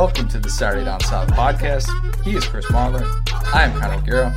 [0.00, 1.86] Welcome to the Saturday Down South podcast.
[2.24, 3.04] He is Chris Marler.
[3.52, 4.34] I am Connor O'Gara.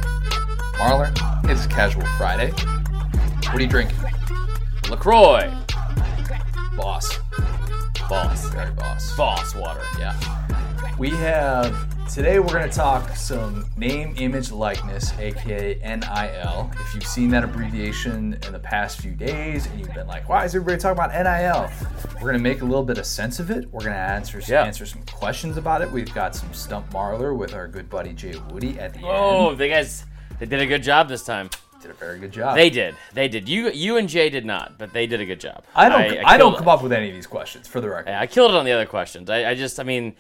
[0.74, 2.52] Marler, it is Casual Friday.
[2.52, 3.96] What are you drinking?
[4.90, 5.58] LaCroix.
[6.76, 7.18] Boss.
[8.10, 8.50] Boss.
[8.50, 9.16] Very boss.
[9.16, 9.80] Boss water.
[9.98, 10.20] Yeah.
[11.00, 11.74] We have
[12.14, 16.72] today we're going to talk some name, image, likeness, aka NIL.
[16.82, 20.44] If you've seen that abbreviation in the past few days and you've been like, why
[20.44, 21.72] is everybody talking about NIL?
[22.24, 23.70] We're going to make a little bit of sense of it.
[23.70, 24.64] We're going to answer Yeah.
[24.64, 25.92] answer some questions about it.
[25.92, 29.58] We've got some stump marler with our good buddy Jay Woody at the Oh, end.
[29.58, 30.06] they guys,
[30.40, 31.50] they did a good job this time.
[31.82, 32.56] Did a very good job.
[32.56, 32.96] They did.
[33.14, 33.50] They did.
[33.50, 35.66] You, you and Jay did not, but they did a good job.
[35.76, 36.26] I don't.
[36.26, 36.72] I, don't come it.
[36.72, 38.08] up with any of these questions for the record.
[38.08, 39.30] Yeah, I killed it on the other questions.
[39.30, 40.16] I, I just, I mean,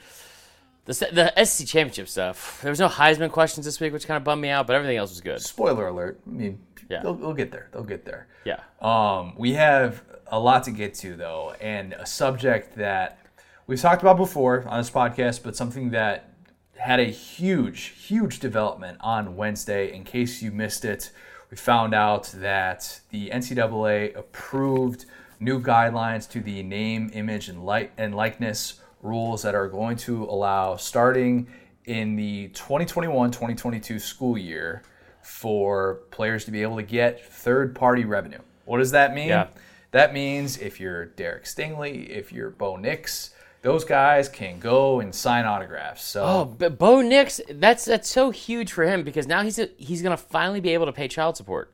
[0.83, 2.59] the the SEC championship stuff.
[2.61, 4.97] There was no Heisman questions this week, which kind of bummed me out, but everything
[4.97, 5.41] else was good.
[5.41, 6.19] Spoiler alert.
[6.27, 7.01] I mean, Yeah.
[7.01, 7.69] they'll, they'll get there.
[7.71, 8.27] They'll get there.
[8.45, 8.59] Yeah.
[8.81, 13.19] Um, we have a lot to get to though, and a subject that
[13.67, 16.33] we've talked about before on this podcast, but something that
[16.75, 19.93] had a huge, huge development on Wednesday.
[19.93, 21.11] In case you missed it,
[21.49, 25.05] we found out that the NCAA approved
[25.39, 30.23] new guidelines to the name, image, and like and likeness rules that are going to
[30.23, 31.47] allow starting
[31.85, 34.81] in the 2021-2022 school year
[35.23, 38.39] for players to be able to get third-party revenue.
[38.65, 39.29] What does that mean?
[39.29, 39.47] Yeah.
[39.91, 45.13] That means if you're Derek Stingley, if you're Bo Nix, those guys can go and
[45.13, 46.03] sign autographs.
[46.03, 49.69] So Oh, but Bo Nix, that's that's so huge for him because now he's a,
[49.77, 51.73] he's gonna finally be able to pay child support.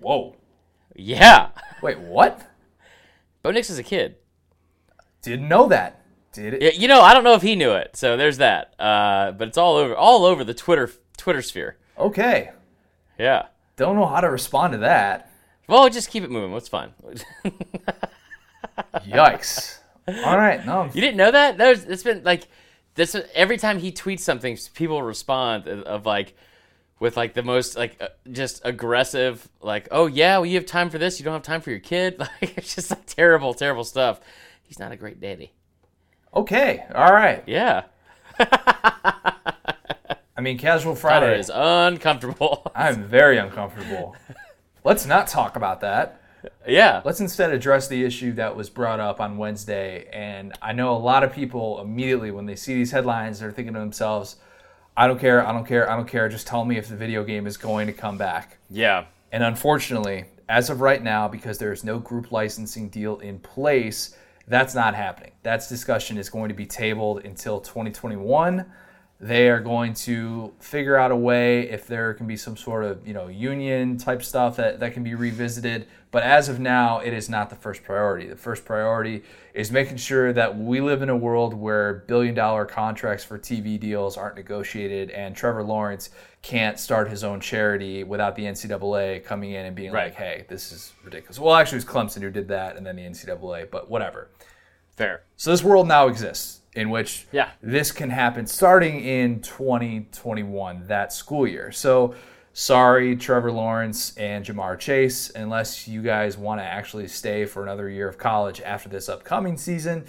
[0.00, 0.36] whoa,
[0.94, 1.50] Yeah.
[1.82, 2.42] wait, what?
[3.42, 4.16] Bo Nix is a kid.
[5.22, 6.02] Didn't know that.
[6.32, 6.62] Did it?
[6.62, 8.74] Yeah, you know, I don't know if he knew it, so there's that.
[8.78, 11.76] Uh, but it's all over, all over the Twitter Twitter sphere.
[11.96, 12.50] Okay.
[13.18, 13.46] Yeah.
[13.76, 15.30] Don't know how to respond to that.
[15.68, 16.52] Well, just keep it moving.
[16.52, 16.92] What's fine?
[19.06, 19.78] Yikes.
[20.24, 20.64] All right.
[20.64, 20.84] No.
[20.86, 21.58] you didn't know that?
[21.58, 22.48] There's, it's been like
[22.94, 23.14] this.
[23.34, 26.34] Every time he tweets something, people respond of, of like
[27.00, 30.90] with like the most like uh, just aggressive, like, "Oh yeah, well you have time
[30.90, 31.18] for this.
[31.18, 34.20] You don't have time for your kid." Like it's just like terrible, terrible stuff.
[34.62, 35.52] He's not a great daddy.
[36.34, 36.84] Okay.
[36.94, 37.42] All right.
[37.46, 37.84] Yeah,
[40.38, 41.38] I mean, casual Connor Friday.
[41.40, 42.70] is uncomfortable.
[42.74, 44.14] I'm very uncomfortable.
[44.84, 46.22] Let's not talk about that.
[46.64, 50.08] yeah, Let's instead address the issue that was brought up on Wednesday.
[50.12, 53.74] And I know a lot of people immediately, when they see these headlines, they're thinking
[53.74, 54.36] to themselves,
[54.96, 56.28] I don't care, I don't care, I don't care.
[56.28, 58.58] Just tell me if the video game is going to come back.
[58.70, 59.06] yeah.
[59.32, 64.16] And unfortunately, as of right now, because there's no group licensing deal in place,
[64.46, 65.32] that's not happening.
[65.42, 68.64] That discussion is going to be tabled until 2021.
[69.20, 73.06] They are going to figure out a way if there can be some sort of
[73.06, 75.88] you know union type stuff that, that can be revisited.
[76.10, 78.28] But as of now, it is not the first priority.
[78.28, 82.64] The first priority is making sure that we live in a world where billion dollar
[82.64, 88.36] contracts for TV deals aren't negotiated and Trevor Lawrence can't start his own charity without
[88.36, 90.04] the NCAA coming in and being Right.
[90.04, 91.40] like, hey, this is ridiculous.
[91.40, 94.28] Well, actually, it was Clemson who did that and then the NCAA, but whatever.
[94.96, 95.22] Fair.
[95.36, 97.48] So this world now exists in which Yeah.
[97.60, 101.72] this can happen starting in 2021, that school year.
[101.72, 102.14] So
[102.52, 107.88] sorry, Trevor Lawrence and Ja'Marr Chase, unless you guys want to actually stay for another
[107.88, 110.04] year of college after this upcoming season,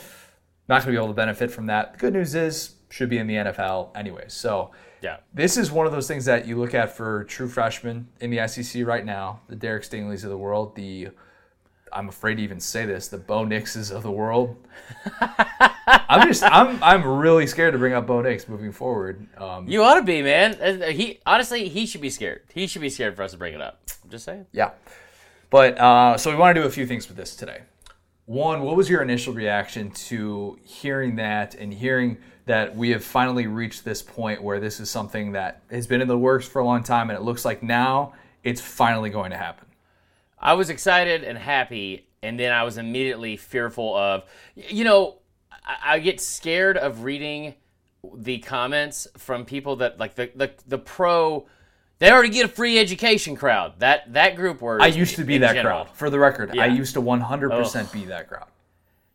[0.68, 1.94] not going to be able to benefit from that.
[1.94, 4.26] The good news is, should be in the NFL anyway.
[4.28, 5.18] So Yeah.
[5.34, 8.40] this is one of those things that you look at for true freshmen in the
[8.48, 11.10] SEC right now, the Derek Stingleys of the world, the
[11.94, 14.56] I'm afraid to even say this, the Bo Nixes of the world.
[15.22, 19.26] I'm just I'm I'm really scared to bring up Bo Nix moving forward.
[19.38, 20.56] Um, You ought to be, man.
[20.62, 22.42] Uh, He honestly, he should be scared.
[22.54, 23.82] He should be scared for us to bring it up.
[24.04, 24.46] I'm just saying.
[24.52, 24.72] yeah,
[25.50, 27.62] but uh, so we want to do a few things with this today.
[28.26, 33.48] One, what was your initial reaction to hearing that and hearing that we have finally
[33.48, 36.66] reached this point where this is something that has been in the works for a
[36.66, 38.14] long time and it looks like now
[38.44, 39.66] it's finally going to happen?
[40.40, 44.24] I was excited and happy, and then I was immediately fearful of,
[44.56, 45.20] you know,
[45.52, 47.56] I, I get scared of reading
[48.14, 51.48] the comments from people that like the the, the pro.
[52.00, 53.80] They already get a free education crowd.
[53.80, 54.82] That that group word.
[54.82, 55.84] I used to be that general.
[55.84, 55.98] crowd.
[55.98, 58.48] For the record, I used to 100% be that crowd.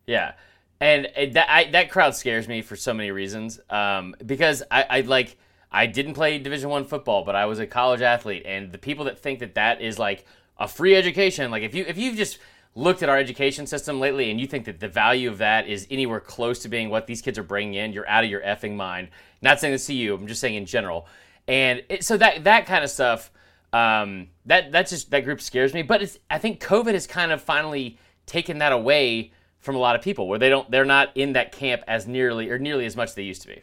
[0.05, 0.33] Yeah,
[0.79, 3.59] and that I, that crowd scares me for so many reasons.
[3.71, 5.37] Um, because I, I like
[5.71, 9.05] I didn't play Division One football, but I was a college athlete, and the people
[9.05, 10.25] that think that that is like
[10.57, 12.39] a free education, like if you if you've just
[12.75, 15.87] looked at our education system lately and you think that the value of that is
[15.89, 18.75] anywhere close to being what these kids are bringing in, you're out of your effing
[18.75, 19.07] mind.
[19.41, 21.07] Not saying this to you, I'm just saying in general.
[21.47, 23.31] And it, so that that kind of stuff,
[23.71, 25.83] um, that that just that group scares me.
[25.83, 30.01] But I think COVID has kind of finally taken that away from a lot of
[30.01, 33.09] people where they don't they're not in that camp as nearly or nearly as much
[33.09, 33.61] as they used to be.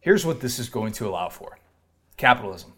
[0.00, 1.58] Here's what this is going to allow for
[2.16, 2.72] capitalism.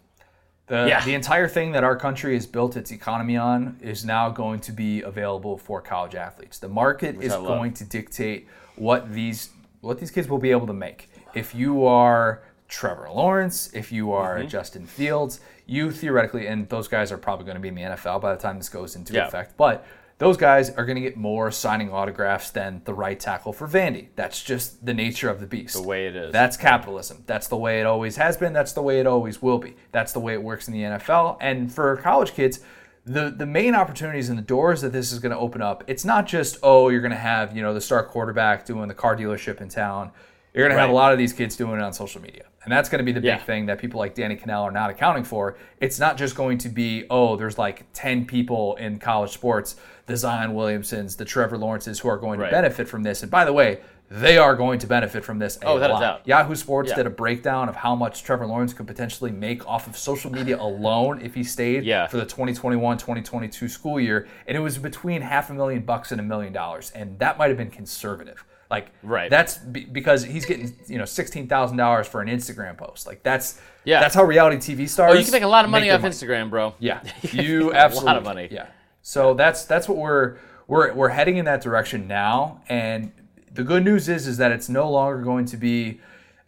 [0.71, 1.03] The, Yeah.
[1.03, 4.71] the entire thing that our country has built its economy on is now going to
[4.71, 6.59] be available for college athletes.
[6.59, 8.47] The market is going to dictate
[8.77, 9.49] what these
[9.81, 11.09] what these kids will be able to make.
[11.33, 14.47] If you are Trevor Lawrence, if you are Mm-hmm.
[14.47, 18.21] Justin Fields, you theoretically, and those guys are probably going to be in the NFL
[18.21, 19.27] by the time this goes into Yeah.
[19.27, 19.83] effect, but
[20.21, 24.09] those guys are going to get more signing autographs than the right tackle for Vandy.
[24.15, 25.73] That's just the nature of the beast.
[25.73, 26.31] The way it is.
[26.31, 27.23] That's capitalism.
[27.25, 28.53] That's the way it always has been.
[28.53, 29.75] That's the way it always will be.
[29.91, 31.37] That's the way it works in the NFL.
[31.41, 32.59] And for college kids,
[33.03, 36.05] the the main opportunities and the doors that this is going to open up, it's
[36.05, 39.15] not just oh you're going to have you know the star quarterback doing the car
[39.17, 40.11] dealership in town.
[40.53, 42.43] You're going to have a lot of these kids doing it on social media.
[42.63, 43.37] And that's going to be the big Yeah.
[43.39, 45.57] thing that people like Danny Kanell are not accounting for.
[45.79, 49.77] It's not just going to be, oh, there's like 10 people in college sports,
[50.11, 52.47] the Zion Williamsons, the Trevor Lawrences, who are going Right.
[52.49, 53.21] to benefit from this.
[53.23, 53.79] And by the way,
[54.09, 56.21] they are going to benefit from this a Oh, without a doubt.
[56.25, 56.97] Yahoo Sports Yeah.
[56.97, 60.57] did a breakdown of how much Trevor Lawrence could potentially make off of social media
[60.59, 62.07] alone if he stayed Yeah.
[62.07, 66.23] for the 2021-2022 school year, and it was between half a million bucks and a
[66.23, 68.43] million dollars, and that might have been conservative.
[68.69, 69.29] Like Right.
[69.29, 73.05] that's be- because he's getting you know sixteen thousand dollars for an Instagram post.
[73.05, 73.99] Like that's Yeah.
[73.99, 75.13] that's how reality TV stars.
[75.13, 76.73] Oh, you can make a lot of money off Instagram, bro.
[76.79, 77.01] yeah,
[77.33, 78.47] You make a lot of money.
[78.49, 78.67] Yeah,
[79.01, 80.37] so that's that's what we're
[80.67, 83.11] we're we're heading in that direction now, and
[83.53, 85.99] the good news is is that it's no longer going to be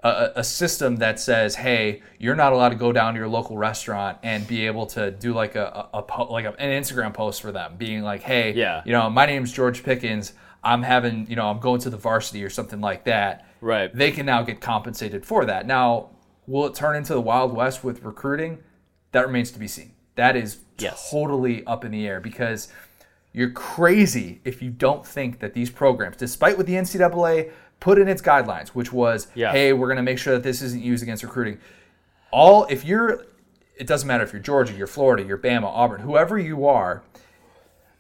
[0.03, 3.57] a, a- system that says, "Hey, you're not allowed to go down to your local
[3.57, 7.13] restaurant and be able to do like a, a, a po- like a, an Instagram
[7.13, 8.81] post for them, being like, "Hey, Yeah.
[8.85, 10.33] you know, my name's George Pickens.
[10.63, 13.93] I'm having, you know, I'm going to the varsity or something like that." Right.
[13.95, 15.65] They can now get compensated for that.
[15.65, 16.09] Now,
[16.47, 18.59] will it turn into the Wild West with recruiting?
[19.13, 19.92] That remains to be seen.
[20.15, 21.09] That is Yes.
[21.11, 22.67] totally up in the air because
[23.31, 28.07] you're crazy if you don't think that these programs, despite what the NCAA put in
[28.07, 29.51] its guidelines, which was, Yeah.
[29.51, 31.57] hey, we're going to make sure that this isn't used against recruiting.
[32.31, 33.25] All if you're,
[33.75, 37.03] it doesn't matter if you're Georgia, you're Florida, you're Bama, Auburn, whoever you are,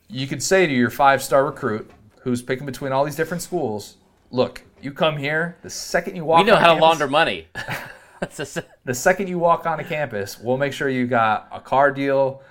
[0.07, 1.89] you could say to your five-star recruit
[2.21, 3.97] who's picking between all these different schools,
[4.31, 7.47] look, you come here, the second you walk, We know how to launder money.
[8.29, 12.41] That's the second you walk onto campus, we'll make sure you got a car deal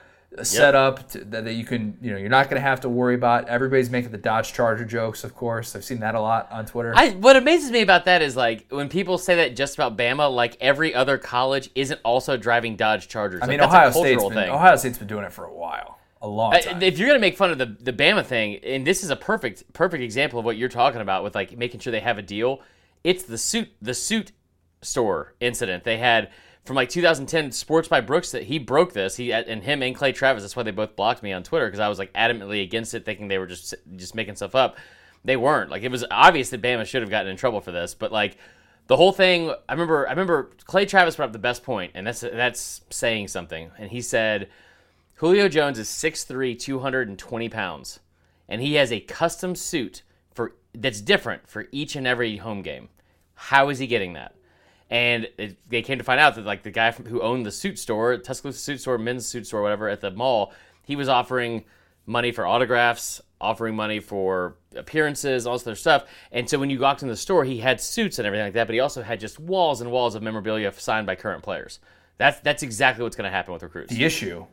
[0.42, 2.88] set up to, that, that you can, you know, you're not going to have to
[2.88, 3.48] worry about.
[3.48, 5.76] Everybody's making the Dodge Charger jokes, of course.
[5.76, 6.92] I've seen that a lot on Twitter.
[6.96, 10.32] I, what amazes me about that is like when people say that just about Bama,
[10.34, 13.42] like every other college isn't also driving Dodge Chargers.
[13.42, 14.50] I mean, like, that's Ohio a State's cultural been, thing.
[14.50, 16.82] Ohio State's been doing it for a while, a long time.
[16.82, 19.70] If you're gonna make fun of the the Bama thing, and this is a perfect
[19.72, 22.60] perfect example of what you're talking about with like making sure they have a deal,
[23.04, 24.32] it's the suit the suit
[24.82, 26.30] store incident they had
[26.64, 29.16] from like 2010 Sports by Brooks that he broke this.
[29.16, 30.42] He and him and Clay Travis.
[30.42, 33.04] That's why they both blocked me on Twitter because I was like adamantly against it,
[33.04, 34.76] thinking they were just just making stuff up.
[35.24, 35.70] They weren't.
[35.70, 38.36] Like it was obvious that Bama should have gotten in trouble for this, but like.
[38.88, 40.08] The whole thing, I remember.
[40.08, 43.70] I remember Clay Travis brought up the best point, and that's that's saying something.
[43.78, 44.48] And he said,
[45.14, 48.00] Julio Jones is 6'3", 220 pounds,
[48.48, 50.02] and he has a custom suit
[50.34, 52.88] for that's different for each and every home game.
[53.34, 54.34] How is he getting that?
[54.92, 57.50] And it, they came to find out that like the guy from, who owned the
[57.50, 60.52] suit store, Tuscaloosa suit store, men's suit store, whatever, at the mall,
[60.84, 61.64] he was offering
[62.04, 66.04] money for autographs, offering money for appearances, all this other stuff.
[66.30, 68.66] And so when you walked in the store, he had suits and everything like that,
[68.66, 71.78] but he also had just walls and walls of memorabilia signed by current players.
[72.18, 73.94] That's that's exactly what's going to happen with recruits.
[73.94, 74.44] the issue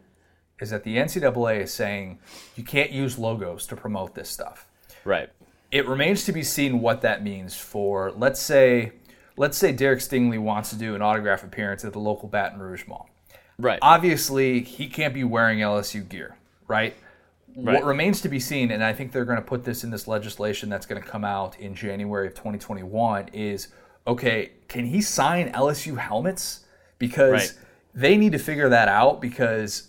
[0.61, 2.17] is that the NCAA is saying
[2.55, 4.67] you can't use logos to promote this stuff.
[5.03, 5.29] Right.
[5.69, 8.93] it remains to be seen what that means for let's say
[9.39, 12.85] let's say Derek Stingley wants to do an autograph appearance at the local Baton Rouge
[12.85, 13.09] Mall.
[13.57, 13.79] Right.
[13.81, 16.35] Obviously, he can't be wearing LSU gear,
[16.67, 16.93] right?
[17.55, 17.75] Right.
[17.75, 20.09] What remains to be seen, and I think they're going to put this in this
[20.09, 23.69] legislation that's going to come out in January of 2021, is
[24.05, 26.65] okay, can he sign LSU helmets?
[26.97, 27.53] Because Right.
[27.95, 29.87] they need to figure that out because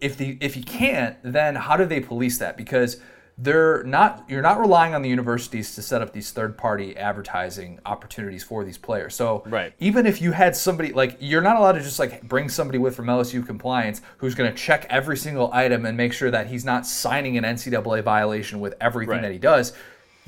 [0.00, 2.56] if the if you can't, then how do they police that?
[2.56, 3.00] Because
[3.38, 7.78] they're not you're not relying on the universities to set up these third party advertising
[7.84, 9.14] opportunities for these players.
[9.14, 9.74] So Right.
[9.78, 12.96] even if you had somebody like you're not allowed to just like bring somebody with
[12.96, 16.64] from LSU compliance who's going to check every single item and make sure that he's
[16.64, 19.22] not signing an NCAA violation with everything Right.
[19.22, 19.74] that he does.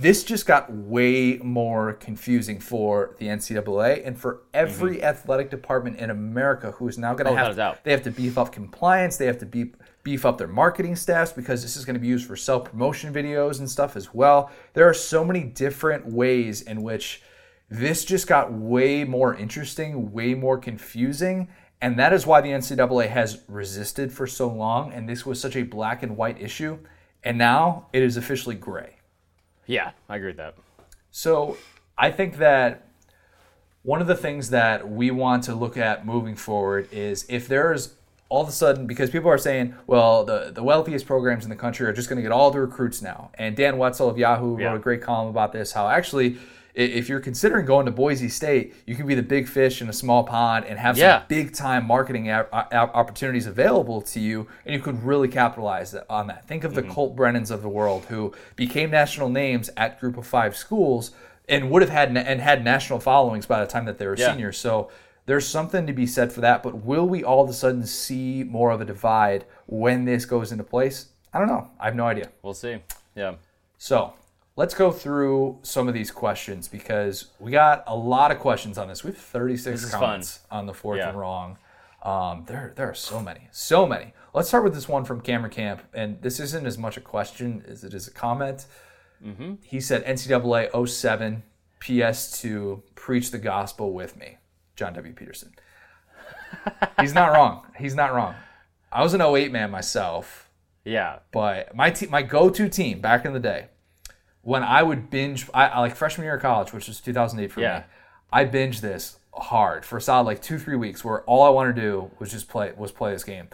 [0.01, 6.11] This just got way more confusing for the NCAA and for every athletic department in
[6.11, 7.59] America who is now going to Mm-hmm.
[7.59, 9.17] Oh, have they have to beef up compliance.
[9.17, 9.69] They have to beef
[10.09, 13.13] beef up their marketing staffs because this is going to be used for self promotion
[13.13, 14.51] videos and stuff as well.
[14.73, 17.21] There are so many different ways in which
[17.69, 21.49] this just got way more interesting, way more confusing,
[21.83, 24.95] and that is why the NCAA has resisted for so long.
[24.95, 26.79] And this was such a black and white issue,
[27.23, 28.97] and now it is officially gray.
[29.67, 30.55] Yeah, I agree with that.
[31.11, 31.59] So
[31.99, 32.89] I think that
[33.83, 37.98] one of the things that we want to look at moving forward is if there's
[38.29, 41.57] all of a sudden because people are saying, well, the, the wealthiest programs in the
[41.57, 43.31] country are just going to get all the recruits now.
[43.35, 44.69] And Dan Wetzel of Yahoo Yeah.
[44.69, 45.73] wrote a great column about this.
[45.73, 46.37] How actually,
[46.75, 49.93] if you're considering going to Boise State, you can be the big fish in a
[49.93, 51.21] small pond and have Yeah.
[51.21, 55.95] some big time marketing op- op- opportunities available to you, and you could really capitalize
[56.11, 56.47] on that.
[56.47, 56.93] Think of the mm-hmm.
[56.93, 61.13] Colt Brennans of the world who became national names at Group of Five schools
[61.49, 64.33] and would have had and had national followings by the time that they were Yeah.
[64.33, 64.59] seniors.
[64.59, 64.91] So
[65.29, 66.63] there's something to be said for that.
[66.63, 70.51] But will we all of a sudden see more of a divide when this goes
[70.53, 71.09] into place?
[71.33, 71.71] I don't know.
[71.79, 72.31] I have no idea.
[72.43, 72.79] We'll see.
[73.15, 73.35] Yeah.
[73.77, 74.15] So
[74.57, 78.89] let's go through some of these questions because we got a lot of questions on
[78.89, 79.05] this.
[79.05, 81.11] We have 36 This is comments on the fourth Yeah.
[81.11, 81.59] and wrong.
[82.03, 84.15] Um, there, there are so many, so many.
[84.33, 87.63] Let's start with this one from Cameron Camp, and this isn't as much a question
[87.69, 88.65] as it is a comment.
[89.23, 89.55] Mm-hmm.
[89.63, 91.43] He said NCAA 07
[91.81, 94.38] PS2 preach the gospel with me,
[94.79, 95.13] John W.
[95.13, 95.53] Peterson.
[97.01, 97.67] He's not wrong.
[97.77, 98.35] He's not wrong.
[98.93, 100.49] I was an 08 man myself
[100.85, 101.19] Yeah.
[101.33, 103.67] but my te- my go-to team back in the day
[104.43, 107.61] when I would binge I, I like freshman year of college which was 2008 for
[107.61, 107.79] Yeah.
[107.81, 107.85] me
[108.33, 111.75] I binged this hard for a solid like 2 3 weeks where all I wanted
[111.77, 113.49] to do was just play was play this game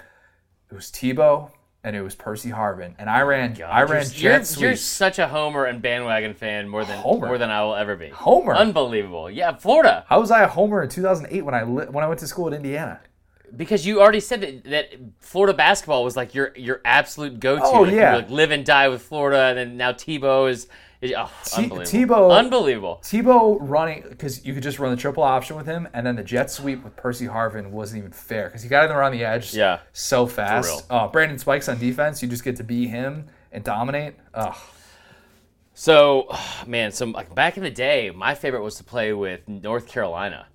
[0.70, 1.50] it was Tebow
[1.84, 5.18] and it was Percy Harvin and I oh ran I ran You're, jet you're such
[5.18, 7.26] a homer and bandwagon fan more than Homer?
[7.28, 8.08] more than I will ever be.
[8.08, 8.54] Homer?
[8.54, 9.30] Unbelievable.
[9.30, 10.04] Yeah, Florida.
[10.08, 12.48] how was I a homer in 2008 when I li- when I went to school
[12.48, 13.00] at Indiana
[13.54, 17.62] Because you already said that, that Florida basketball was like your your absolute go to.
[17.62, 18.16] Oh, like, yeah.
[18.16, 20.66] like live and die with Florida, and then now Tebow is,
[21.04, 22.16] is oh, unbelievable.
[22.16, 23.00] Tebow- unbelievable.
[23.02, 26.22] Tebow running because you could just run the triple option with him, and then the
[26.24, 29.24] jet sweep with Percy Harvin wasn't even fair because he got in there on the
[29.24, 29.80] edge Yeah.
[29.92, 30.86] so fast.
[30.90, 34.14] Uh, Brandon Spikes on defense, you just get to be him and dominate.
[34.34, 34.56] Ugh.
[35.74, 36.28] So,
[36.66, 40.46] man, so like back in the day, my favorite was to play with North Carolina,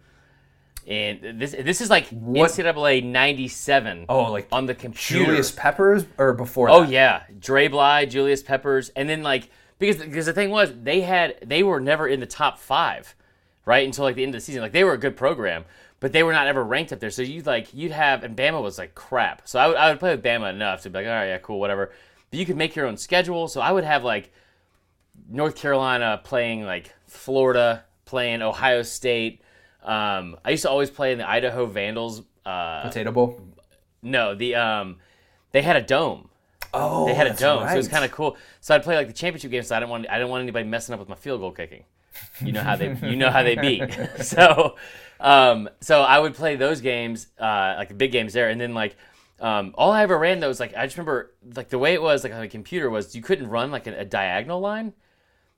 [0.88, 4.06] and this this is like What- NCAA '97.
[4.10, 5.25] Oh, like on the computer.
[5.25, 6.70] Julius Peppers or before?
[6.70, 6.89] Oh that?
[6.89, 9.50] yeah, Dre Bly, Julius Peppers, and then like
[9.80, 13.16] because because the thing was they had they were never in the top five,
[13.66, 14.62] right until like the end of the season.
[14.62, 15.66] Like they were a good program,
[16.00, 17.10] but they were not ever ranked up there.
[17.10, 19.48] So you'd like you'd have and Bama was like crap.
[19.48, 21.38] So I would I would play with Bama enough to be like all right yeah
[21.40, 21.92] cool whatever.
[22.30, 23.48] But you could make your own schedule.
[23.48, 24.32] So I would have like
[25.30, 29.42] North Carolina playing like Florida, playing Ohio State.
[29.84, 32.22] Um, I used to always play in the Idaho Vandals.
[32.46, 33.40] Uh, Potato Bowl.
[34.02, 34.98] no, the um,
[35.52, 36.29] they had a dome.
[36.74, 38.38] Oh, They had a dome, so it was kind of cool.
[38.62, 39.64] So I'd play like the championship game.
[39.64, 41.84] So I didn't want I didn't want anybody messing up with my field goal kicking.
[42.42, 43.84] You know how they you know how they beat.
[44.22, 44.76] so
[45.20, 48.74] um, so I would play those games, uh, like the big games there, and then
[48.74, 48.96] like
[49.40, 52.02] um, all I ever ran though was like I just remember like the way it
[52.02, 54.94] was like on the computer was you couldn't run like a, a diagonal line.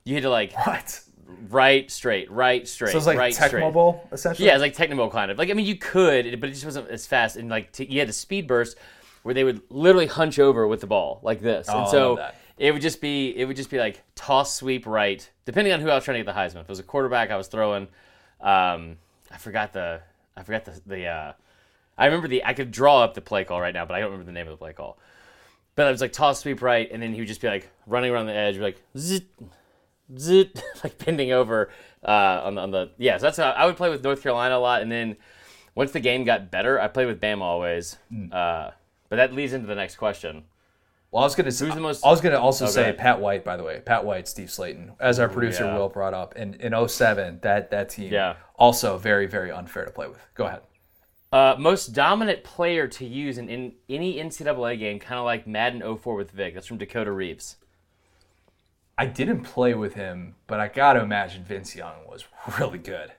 [0.04, 1.00] You had to like What?
[1.48, 3.72] right straight, right straight, So it's like right Tecmo straight.
[3.72, 4.46] Bowl essentially.
[4.46, 5.38] Yeah, it's like Technical kind of.
[5.38, 7.36] Like I mean, you could, but it just wasn't as fast.
[7.36, 8.76] And like t- you had a speed burst
[9.22, 12.72] where they would literally hunch over with the ball like this, Oh, and so it
[12.72, 15.94] would just be it would just be like toss sweep right, depending on who I
[15.94, 16.60] was trying to get the Heisman.
[16.60, 17.88] If it was a quarterback, I was throwing.
[18.40, 18.98] Um,
[19.30, 20.00] I forgot the
[20.36, 21.06] I forgot the the.
[21.06, 21.32] Uh,
[21.98, 24.10] I remember the I could draw up the play call right now, but I don't
[24.10, 24.98] remember the name of the play call.
[25.74, 28.10] But I was like toss sweep right, and then he would just be like running
[28.10, 29.24] around the edge, like zit,
[30.18, 31.70] zit, like bending over
[32.04, 33.16] uh, on the on the yeah.
[33.18, 35.16] So that's how I would play with North Carolina a lot, and then
[35.74, 37.96] once the game got better, I played with Bam always.
[38.10, 38.26] Hmm.
[38.30, 38.70] Uh,
[39.12, 40.44] but that leads into the next question.
[41.10, 41.52] Well, I was gonna.
[41.52, 42.94] Say, Who's the most- I was gonna also Oh, say.
[42.94, 43.44] Pat White.
[43.44, 45.76] By the way, Pat White, Steve Slaton, as our producer yeah.
[45.76, 48.10] Will brought up, in in 07, that that team.
[48.10, 48.36] Yeah.
[48.56, 50.16] Also very very unfair to play with.
[50.32, 50.62] Go ahead.
[51.30, 55.82] Uh, most dominant player to use in, in any NCAA game, kind of like Madden
[55.82, 56.54] 04 with Vic.
[56.54, 57.56] That's from Dakota Reeves.
[58.96, 62.24] I didn't play with him, but I got to imagine Vince Young was
[62.58, 63.12] really good,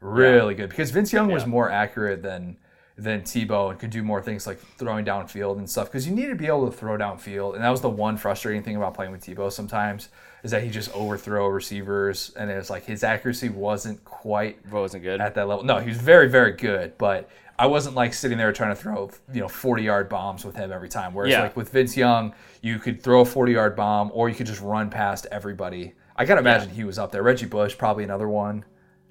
[0.00, 2.56] really good because Vince Young was more accurate than
[2.98, 5.86] than Tebow and could do more things like throwing downfield and stuff.
[5.86, 8.62] Because you need to be able to throw downfield, and that was the one frustrating
[8.62, 10.08] thing about playing with Tebow sometimes
[10.42, 15.20] is that he just overthrow receivers, and it's like his accuracy wasn't quite Wasn't good.
[15.20, 15.64] at that level.
[15.64, 17.28] No, he was very, very good, but
[17.58, 20.70] I wasn't like sitting there trying to throw, you know, 40 yard bombs with him
[20.72, 21.12] every time.
[21.14, 21.42] Whereas Yeah.
[21.42, 24.60] like with Vince Young, you could throw a 40 yard bomb or you could just
[24.60, 25.94] run past everybody.
[26.16, 27.22] I gotta imagine he was up there.
[27.24, 28.64] Reggie Bush, probably another one.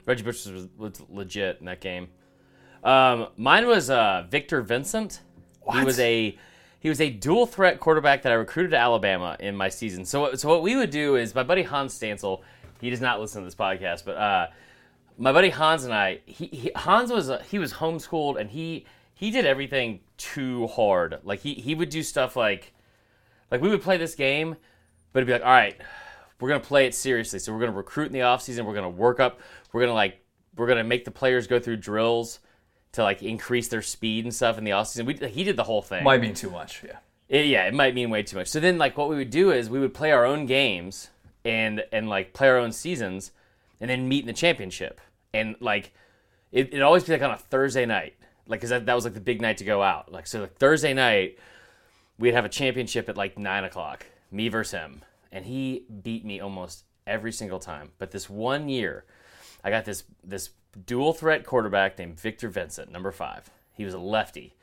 [0.06, 0.68] Reggie Bush was
[1.10, 2.08] legit in that game.
[2.88, 5.20] Um, mine was uh, Victor Vincent.
[5.74, 6.38] He was a
[6.80, 10.06] he was a dual threat quarterback that I recruited to Alabama in my season.
[10.06, 12.44] So so what we would do is my buddy Hans Stansel.
[12.80, 14.48] He does not listen to this podcast, but uh,
[15.18, 16.22] my buddy Hans and I.
[16.26, 21.20] He, he Hans was a, he was homeschooled and he he did everything too hard.
[21.26, 22.72] Like he he would do stuff like
[23.52, 24.56] like we would play this game,
[25.12, 25.76] but it'd be like all right.
[26.40, 27.40] we're gonna play it seriously.
[27.40, 28.64] So we're gonna recruit in the offseason.
[28.64, 29.42] We're gonna work up.
[29.74, 30.22] We're gonna like
[30.56, 32.40] we're gonna make the players go through drills
[32.98, 35.06] to like increase their speed and stuff in the offseason.
[35.06, 36.04] We he did the whole thing.
[36.04, 36.84] Might be too much.
[36.84, 36.98] Yeah.
[37.30, 38.48] It- yeah, it might mean way too much.
[38.48, 41.10] So then, like, what we would do is we would play our own games
[41.46, 43.32] and and like play our own seasons,
[43.80, 45.00] and then meet in the championship.
[45.34, 45.94] And like,
[46.52, 48.16] it it always be like on a Thursday night,
[48.48, 50.12] like, cause that, that was like the big night to go out.
[50.12, 51.38] Like, so like Thursday night,
[52.18, 56.40] we'd have a championship at like nine o'clock, me versus him, and he beat me
[56.40, 57.92] almost every single time.
[58.00, 59.06] But this one year,
[59.68, 60.50] I got this this
[60.86, 63.50] dual threat quarterback named Victor Vincent, number five.
[63.74, 64.56] He was a lefty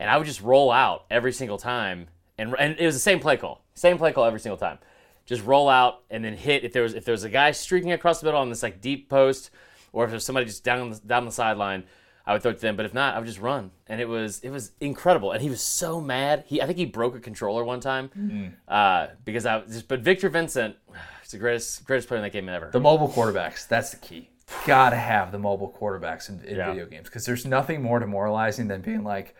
[0.00, 3.20] and I would just roll out every single time, and and it was the same
[3.20, 4.78] play call, same play call every single time.
[5.26, 7.92] Just roll out and then hit if there was if there was a guy streaking
[7.92, 9.50] across the middle on this like deep post,
[9.92, 11.84] or if there's somebody just down the, down the sideline,
[12.26, 12.76] I would throw it to them.
[12.76, 15.32] But if not, I would just run, and it was it was incredible.
[15.32, 16.44] And he was so mad.
[16.46, 19.86] He I think he broke a controller one time uh, because I was just.
[19.86, 20.76] But Victor Vincent,
[21.20, 22.70] he's the greatest greatest player in that game ever.
[22.72, 24.29] The mobile quarterbacks, that's the key.
[24.66, 26.70] Gotta have the mobile quarterbacks in, in Yeah.
[26.70, 29.34] video games because there's nothing more demoralizing than being like,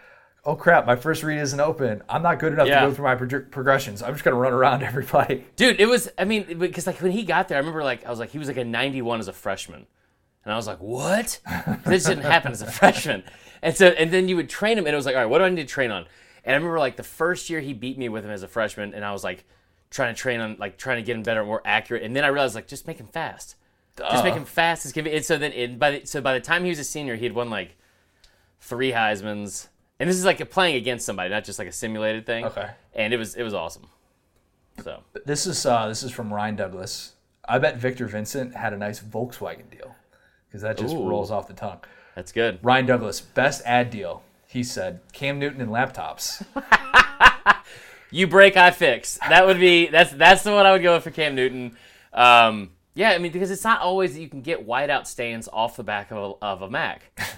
[0.44, 2.02] oh crap, my first read isn't open.
[2.08, 2.80] I'm not good enough Yeah.
[2.80, 4.02] to go through my pro- progressions.
[4.02, 5.44] I'm just gonna run around every play.
[5.56, 6.08] Dude, it was.
[6.16, 8.38] I mean, because like when he got there, I remember like I was like he
[8.38, 9.86] was like a 91 as a freshman,
[10.44, 11.40] and I was like, what?
[11.84, 13.22] this didn't happen as a freshman.
[13.62, 15.38] And so and then you would train him, and it was like, all right, what
[15.38, 16.06] do I need to train on?
[16.44, 18.94] And I remember like the first year he beat me with him as a freshman,
[18.94, 19.44] and I was like
[19.90, 22.02] trying to train on like trying to get him better, and more accurate.
[22.02, 23.56] And then I realized like just make him fast,
[24.10, 24.82] just make him fast.
[24.82, 25.14] Just give it.
[25.14, 27.24] And so then it, by the, so by the time he was a senior, he
[27.24, 27.76] had won like
[28.60, 29.68] three Heisman's.
[29.98, 32.46] And this is like playing against somebody, not just like a simulated thing.
[32.46, 32.70] Okay.
[32.94, 33.88] And it was it was awesome.
[34.82, 37.12] So This is uh, this is from Ryan Douglas.
[37.48, 39.94] I bet Victor Vincent had a nice Volkswagen deal
[40.48, 41.08] because that just Ooh.
[41.08, 41.80] rolls off the tongue.
[42.14, 42.58] that's good.
[42.62, 44.22] Ryan Douglas, best ad deal.
[44.46, 46.44] He said Cam Newton and laptops.
[48.10, 49.18] You break, I fix.
[49.28, 51.76] That would be that's that's the one I would go with for Cam Newton.
[52.12, 55.76] Um, yeah, I mean because it's not always that you can get whiteout stains off
[55.76, 57.00] the back of a, of a Mac.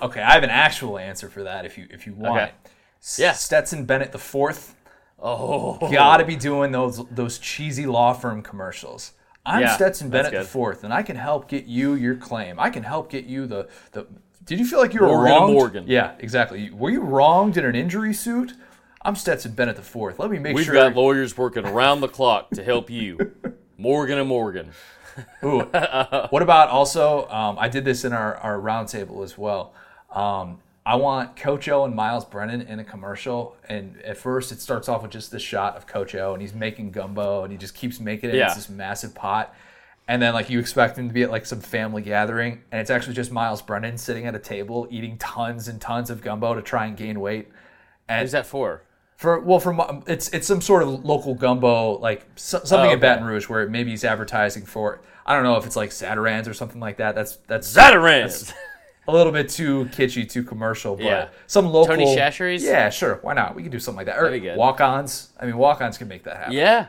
[0.00, 2.44] Okay, I have an actual answer for that if you if you want Okay.
[2.46, 2.54] it.
[3.00, 3.32] S- Yeah.
[3.32, 4.74] Stetson Bennett the fourth.
[5.20, 9.12] Oh, Gotta be doing those those cheesy law firm commercials.
[9.46, 12.58] I'm Yeah, Stetson Bennett the fourth, and I can help get you your claim.
[12.58, 14.06] I can help get you the the.
[14.44, 15.52] Did you feel like you were Morgan wronged?
[15.54, 15.84] Morgan.
[15.86, 16.70] Yeah, exactly.
[16.72, 18.54] Were you wronged in an injury suit?
[19.04, 20.20] I'm Stetson Bennett the fourth.
[20.20, 20.74] Let me make sure.
[20.74, 23.32] we've got lawyers working around the clock to help you.
[23.78, 24.70] Morgan and Morgan.
[25.42, 25.60] Ooh.
[26.30, 27.28] what about also?
[27.28, 29.74] Um, I did this in our, our roundtable as well.
[30.12, 34.60] Um, I want Coach O and Myles Brennan in a commercial, and at first it
[34.60, 37.58] starts off with just this shot of Coach O, and he's making gumbo, and he
[37.58, 38.36] just keeps making it.
[38.36, 38.46] Yeah.
[38.46, 39.54] It's this massive pot,
[40.06, 42.90] and then like you expect him to be at like some family gathering, and it's
[42.90, 46.62] actually just Myles Brennan sitting at a table eating tons and tons of gumbo to
[46.62, 47.48] try and gain weight.
[48.08, 48.82] And Who's that for?
[49.22, 53.00] For well, from it's it's some sort of local gumbo, like so, something Oh, in
[53.00, 53.24] Baton.
[53.24, 55.00] Rouge where maybe he's advertising for.
[55.24, 57.14] I don't know if it's like Zatarain's or something like that.
[57.14, 58.52] That's that's Zatarain's.
[59.08, 60.96] a little bit too kitschy, too commercial.
[60.96, 61.28] But Yeah.
[61.46, 62.62] some local Tony Chachere's?
[62.64, 63.20] Yeah, sure.
[63.22, 63.54] Why not?
[63.54, 64.18] We can do something like that.
[64.18, 64.56] Or That'd be good.
[64.56, 65.30] walk-ons.
[65.40, 66.52] I mean, walk-ons can make that happen.
[66.54, 66.86] Yeah.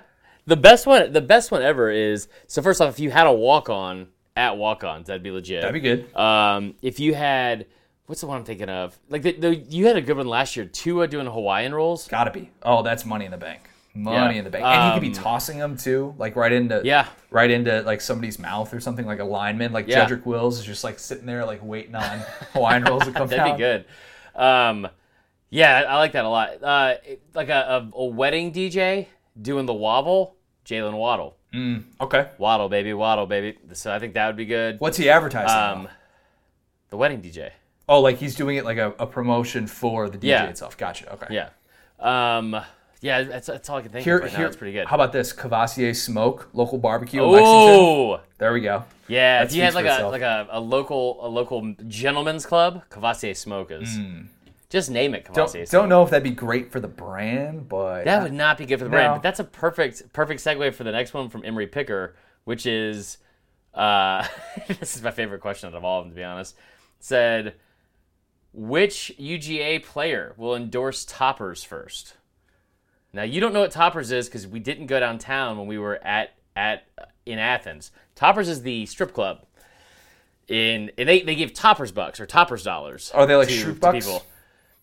[0.48, 3.32] The best one the best one ever is so first off, if you had a
[3.32, 5.62] walk on at walk ons, that'd be legit.
[5.62, 6.16] That'd be good.
[6.16, 7.68] Um, if you had,
[8.06, 8.98] what's the one I'm thinking of?
[9.10, 10.66] Like the, the you had a good one last year.
[10.66, 12.08] Tua doing Hawaiian rolls.
[12.08, 12.50] Gotta be.
[12.64, 13.70] Oh, that's money in the bank.
[13.96, 14.40] Money Yeah.
[14.40, 14.66] in the bank.
[14.66, 17.08] And he could be Um, tossing them too, like right into Yeah.
[17.30, 20.06] right into like somebody's mouth or something, like a lineman, like Yeah.
[20.08, 22.20] Jedrick Wills is just like sitting there like waiting on
[22.54, 23.56] Hawaiian rolls to come That'd down.
[23.56, 23.86] be good.
[24.36, 24.88] Um,
[25.52, 26.64] yeah, I like that a lot.
[26.64, 26.96] Uh,
[27.36, 29.06] like a, a, a wedding DJ
[29.40, 30.36] doing the wobble,
[30.66, 31.38] Jaylen Waddle.
[32.02, 32.30] Okay.
[32.40, 33.60] Waddle, baby, waddle, baby.
[33.74, 34.80] So I think that would be good.
[34.80, 35.56] What's he advertising?
[35.56, 35.88] Um,
[36.90, 37.52] the wedding DJ.
[37.90, 40.46] Oh, like he's doing it like a, a promotion for the DJ Yeah.
[40.46, 40.78] itself.
[40.78, 41.14] Gotcha.
[41.14, 41.28] Okay.
[41.34, 41.50] Yeah.
[42.00, 42.56] Um,
[43.02, 44.40] yeah, that's, that's all I can think Here, of right now.
[44.40, 44.88] here, pretty good.
[44.88, 45.34] How about this?
[45.34, 47.52] Kavosiey Smoke, local barbecue in Lexington.
[47.52, 48.86] Oh, There we go.
[49.10, 49.40] yeah.
[49.40, 50.12] That if you had speaks like for a itself.
[50.14, 53.98] like a, a local a local gentleman's club, Kavosiey Smokers.
[54.70, 55.34] Just name it Hmm.
[55.34, 55.70] Don't, Kavosiey.
[55.70, 58.78] don't know if that'd be great for the brand, but That would not be good
[58.80, 59.08] for the brand.
[59.12, 59.14] No.
[59.16, 62.16] But that's a perfect perfect segue for the next one from Emery Picker,
[62.46, 63.18] which is
[63.74, 64.26] uh,
[64.68, 66.56] this is my favorite question out of all of them, to be honest.
[67.00, 67.56] Said,
[68.54, 72.14] which UGA player will endorse Toppers first?
[73.12, 75.96] Now you don't know what Toppers is because we didn't go downtown when we were
[76.04, 76.86] at at
[77.26, 77.92] in Athens.
[78.16, 79.42] Toppers is the strip club.
[80.48, 83.12] In and they, they give Toppers bucks or Toppers dollars.
[83.12, 84.08] Are they like to- to bucks?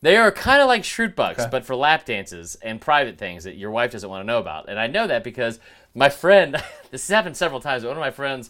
[0.03, 1.51] They are kind of like Schrute Bucks, Okay.
[1.51, 4.71] but for lap dances and private things that your wife doesn't want to know about.
[4.71, 5.61] And I know that because
[5.95, 6.55] my friend,
[6.91, 7.85] this has happened several times.
[7.85, 8.49] One of my friends,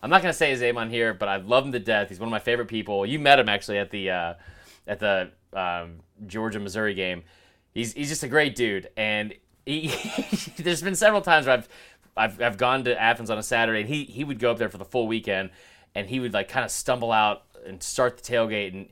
[0.00, 2.08] I'm not going to say his name on here, but I love him to death.
[2.08, 3.04] He's one of my favorite people.
[3.04, 4.34] You met him actually at the uh,
[4.86, 7.22] at the um, Georgia Missouri game.
[7.72, 8.88] He's he's just a great dude.
[8.96, 9.34] And
[9.66, 9.94] he,
[10.56, 11.68] there's been several times where I've,
[12.16, 14.68] I've I've gone to Athens on a Saturday, and he he would go up there
[14.68, 15.50] for the full weekend,
[15.94, 18.88] and he would like kind of stumble out and start the tailgate and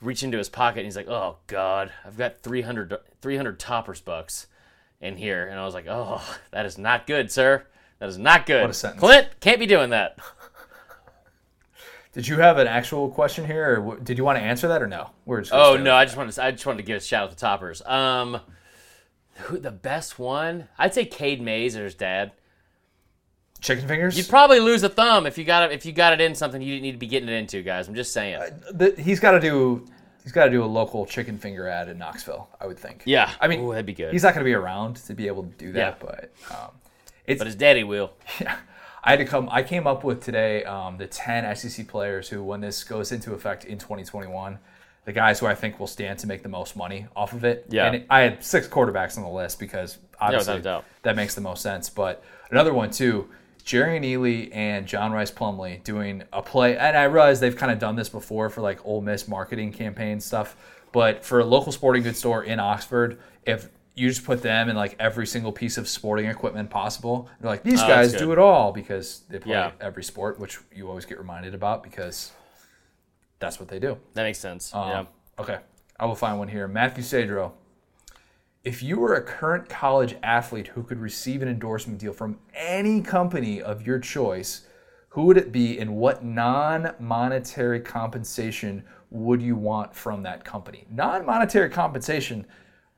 [0.00, 4.46] reach into his pocket, and he's like, "Oh God, I've got 300, 300 toppers bucks
[5.00, 7.64] in here," and I was like, "Oh, that is not good, sir.
[7.98, 9.00] That is not good." What a sentence.
[9.00, 10.18] Clint can't be doing that.
[12.18, 14.82] Did you have an actual question here, or w- did you want to answer that,
[14.82, 15.10] or no?
[15.24, 17.22] We're just Oh no, I just wanted to, I just wanted to give a shout
[17.22, 17.80] out to toppers.
[17.86, 18.40] Um,
[19.34, 20.66] who the best one?
[20.76, 22.32] I'd say Cade Mays or his dad.
[23.60, 24.18] chicken fingers.
[24.18, 26.60] You'd probably lose a thumb if you got it if you got it in something
[26.60, 27.86] you didn't need to be getting it into, guys.
[27.86, 28.40] I'm just saying.
[28.72, 29.86] The- he's got to do.
[30.24, 32.48] He's got to do a local chicken finger ad in Knoxville.
[32.60, 33.02] I would think.
[33.06, 34.12] yeah, I mean, Ooh, that'd be good.
[34.12, 36.06] He's not going to be around to be able to do that, Yeah.
[36.06, 36.70] but um,
[37.38, 38.10] but his daddy will.
[38.40, 38.56] Yeah.
[39.02, 39.48] I had to come.
[39.50, 43.32] I came up with today um, the ten SEC players who, when this goes into
[43.34, 44.58] effect in 2021,
[45.04, 47.66] the guys who I think will stand to make the most money off of it.
[47.70, 47.90] Yeah.
[47.90, 50.84] And I had six quarterbacks on the list because obviously doubt.
[51.02, 51.88] that makes the most sense.
[51.88, 53.30] But another one too,
[53.64, 57.78] Jerrion Ealy and John Rhys Plumlee doing a play, and I realize they've kind of
[57.78, 60.56] done this before for like Ole Miss marketing campaign stuff.
[60.92, 64.76] But for a local sporting goods store in Oxford, if you just put them in
[64.76, 68.38] like every single piece of sporting equipment possible, they're like these Oh, guys do it
[68.38, 69.72] all because they play Yeah.
[69.80, 72.32] every sport, which you always get reminded about because
[73.38, 73.98] that's what they do.
[74.14, 74.74] That makes sense.
[74.74, 75.04] Um, yeah.
[75.38, 75.58] Okay.
[76.00, 76.68] I will find one here.
[76.68, 77.52] Matthew Sadro.
[78.64, 83.00] If you were a current college athlete who could receive an endorsement deal from any
[83.00, 84.66] company of your choice,
[85.10, 90.86] who would it be and what non monetary compensation would you want from that company?
[90.90, 92.44] Non monetary compensation.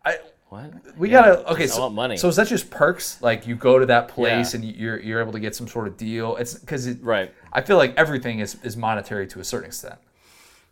[0.04, 0.16] I,
[0.50, 0.72] What?
[0.98, 1.62] we Yeah, gotta okay.
[1.62, 2.16] I So, want money.
[2.16, 3.22] so is that just perks?
[3.22, 4.60] Like you go to that place Yeah.
[4.60, 6.36] and you're you're able to get some sort of deal.
[6.36, 7.32] It's because it, Right.
[7.52, 9.94] I feel like everything is is monetary to a certain extent.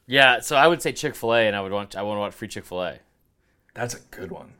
[0.06, 0.40] Yeah.
[0.40, 2.34] So I would say Chick Fil A, and I would want I want to want
[2.34, 2.98] free Chick Fil A.
[3.74, 4.52] That's a good one.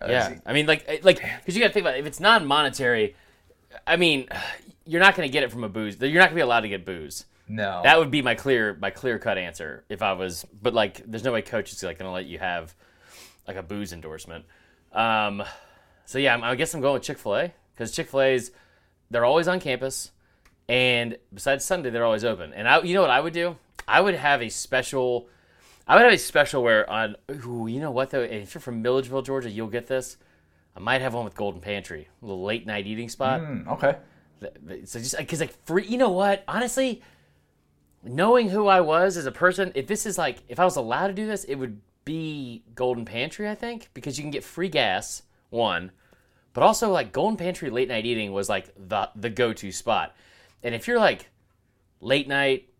[0.00, 2.00] That Yeah, I mean, like, eh, like, because you got to think about it.
[2.00, 3.14] if it's non-monetary.
[3.86, 4.28] I mean,
[4.84, 5.96] you're not going to get it from a booze.
[6.00, 7.24] You're not going to be allowed to get booze.
[7.48, 7.80] no.
[7.84, 10.44] That would be my clear, my clear cut answer if I was.
[10.60, 12.74] But like, there's no way coach is like going to let you have
[13.46, 14.44] like a booze endorsement.
[14.92, 15.42] Um,
[16.04, 18.50] so yeah, I'm- I guess I'm going with Chick Fil A because Chick Fil A's
[19.10, 20.10] they're always on campus,
[20.68, 22.52] and besides Sunday, they're always open.
[22.52, 23.56] And I, you know what I would do?
[23.86, 25.28] I would have a special.
[25.86, 27.14] I would have a special where on.
[27.30, 28.22] Ooh, you know what though?
[28.22, 30.16] If you're from Milledgeville, Georgia, you'll get this.
[30.76, 33.40] I might have one with Golden Pantry, a little late night eating spot.
[33.40, 33.96] Hmm, okay.
[34.84, 36.42] So just because like free, you know what?
[36.48, 37.00] Honestly,
[38.02, 41.06] knowing who I was as a person, if this is like if I was allowed
[41.08, 43.46] to do this, it would be Golden Pantry.
[43.46, 45.92] I think because you can get free gas one,
[46.54, 50.16] but also like Golden Pantry late night eating was like the the go to spot.
[50.62, 51.28] And if you're like
[52.00, 52.70] late night,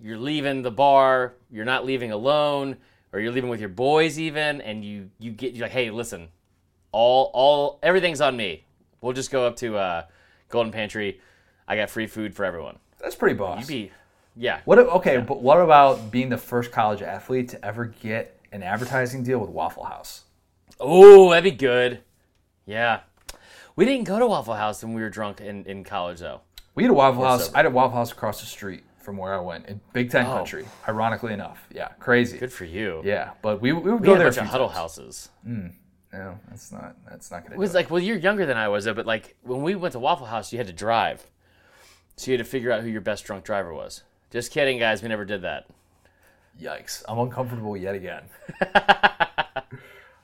[0.00, 2.78] you're leaving the bar, you're not leaving alone,
[3.12, 6.28] or you're leaving with your boys even, and you you get you're like, hey, listen,
[6.90, 8.64] all all everything's on me.
[9.00, 10.02] We'll just go up to uh,
[10.48, 11.20] Golden Pantry.
[11.68, 12.78] I got free food for everyone.
[12.98, 13.60] That's pretty boss.
[13.60, 13.92] You'd be,
[14.36, 14.60] yeah.
[14.64, 14.78] what?
[14.78, 19.38] Okay, but what about being the first college athlete to ever get an advertising deal
[19.38, 20.24] with Waffle House?
[20.78, 22.00] Oh, that'd be good.
[22.66, 23.00] Yeah.
[23.76, 26.40] We didn't go to Waffle House when we were drunk in, in college though.
[26.74, 27.46] We had a Waffle House.
[27.46, 27.56] sober.
[27.56, 30.26] I had a Waffle House across the street from where I went in Big Ten
[30.26, 30.30] Oh.
[30.34, 30.66] country.
[30.88, 32.38] Ironically enough, yeah, crazy.
[32.38, 33.00] Good for you.
[33.04, 34.78] Yeah, but we, we would We go had a bunch a of huddle times.
[34.78, 35.28] houses.
[35.44, 35.66] Hmm,
[36.12, 36.96] no, that's not.
[37.08, 37.54] That's not gonna.
[37.56, 37.80] It was do it.
[37.80, 40.26] like, well, you're younger than I was though, but like when we went to Waffle
[40.26, 41.26] House, you had to drive.
[42.16, 44.02] So you had to figure out who your best drunk driver was.
[44.30, 45.02] Just kidding, guys.
[45.02, 45.66] We never did that.
[46.60, 47.02] Yikes!
[47.08, 48.22] I'm uncomfortable yet again.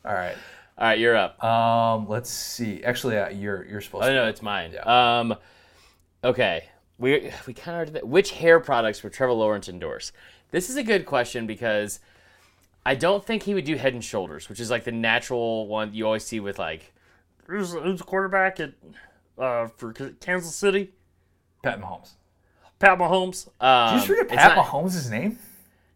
[0.05, 0.37] All right.
[0.79, 1.43] All right, you're up.
[1.43, 2.85] Um, let's see.
[2.85, 4.15] Actually, uh, you're you're supposed Oh to.
[4.15, 4.75] no, it's mine.
[4.85, 5.35] Um,
[6.23, 6.65] okay,
[6.99, 8.07] we we kind of that.
[8.07, 10.13] Which hair products would Trevor Lawrence endorse?
[10.51, 11.99] This is a good question because
[12.85, 15.95] I don't think he would do Head and Shoulders, which is like the natural one
[15.95, 16.93] you always see with like
[17.47, 18.73] who's, who's quarterback at
[19.39, 20.93] uh, for Kansas City,
[21.63, 22.11] Pat Mahomes.
[22.79, 23.49] Pat Mahomes.
[23.61, 25.39] Um, Did you just forget it's Pat not- Mahomes' name?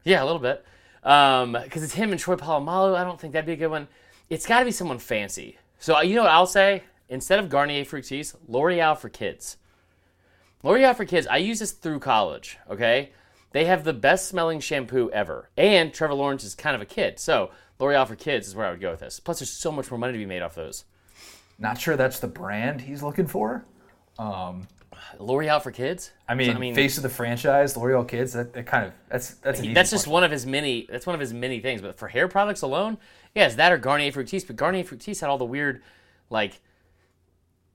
[0.04, 0.64] Yeah, a little bit.
[1.02, 2.96] Um, because it's him and Troy Polamalu.
[2.96, 3.88] I don't think that'd be a good one.
[4.28, 5.58] It's got to be someone fancy.
[5.78, 6.84] So uh, you know what I'll say?
[7.08, 9.56] Instead of Garnier Fructis, L'Oreal for kids.
[10.62, 11.26] L'Oreal for kids.
[11.26, 12.58] I use this through college.
[12.70, 13.10] Okay,
[13.52, 17.18] they have the best smelling shampoo ever, and Trevor Lawrence is kind of a kid,
[17.18, 19.18] so L'Oreal for kids is where I would go with this.
[19.18, 20.84] Plus, there's so much more money to be made off those.
[21.58, 23.64] Not sure that's the brand he's looking for.
[24.20, 24.68] Um,
[25.18, 26.10] L'Oreal for kids.
[26.28, 28.32] I mean, I mean- face of the franchise, L'Oreal Kids.
[28.34, 30.14] That, that kind of that's that's an easy That's just one.
[30.14, 30.86] one of his many.
[30.90, 31.80] That's one of his many things.
[31.82, 32.98] But for hair products alone,
[33.34, 34.46] yeah, that or Garnier Fructis.
[34.46, 35.82] But Garnier Fructis had all the weird,
[36.28, 36.60] like,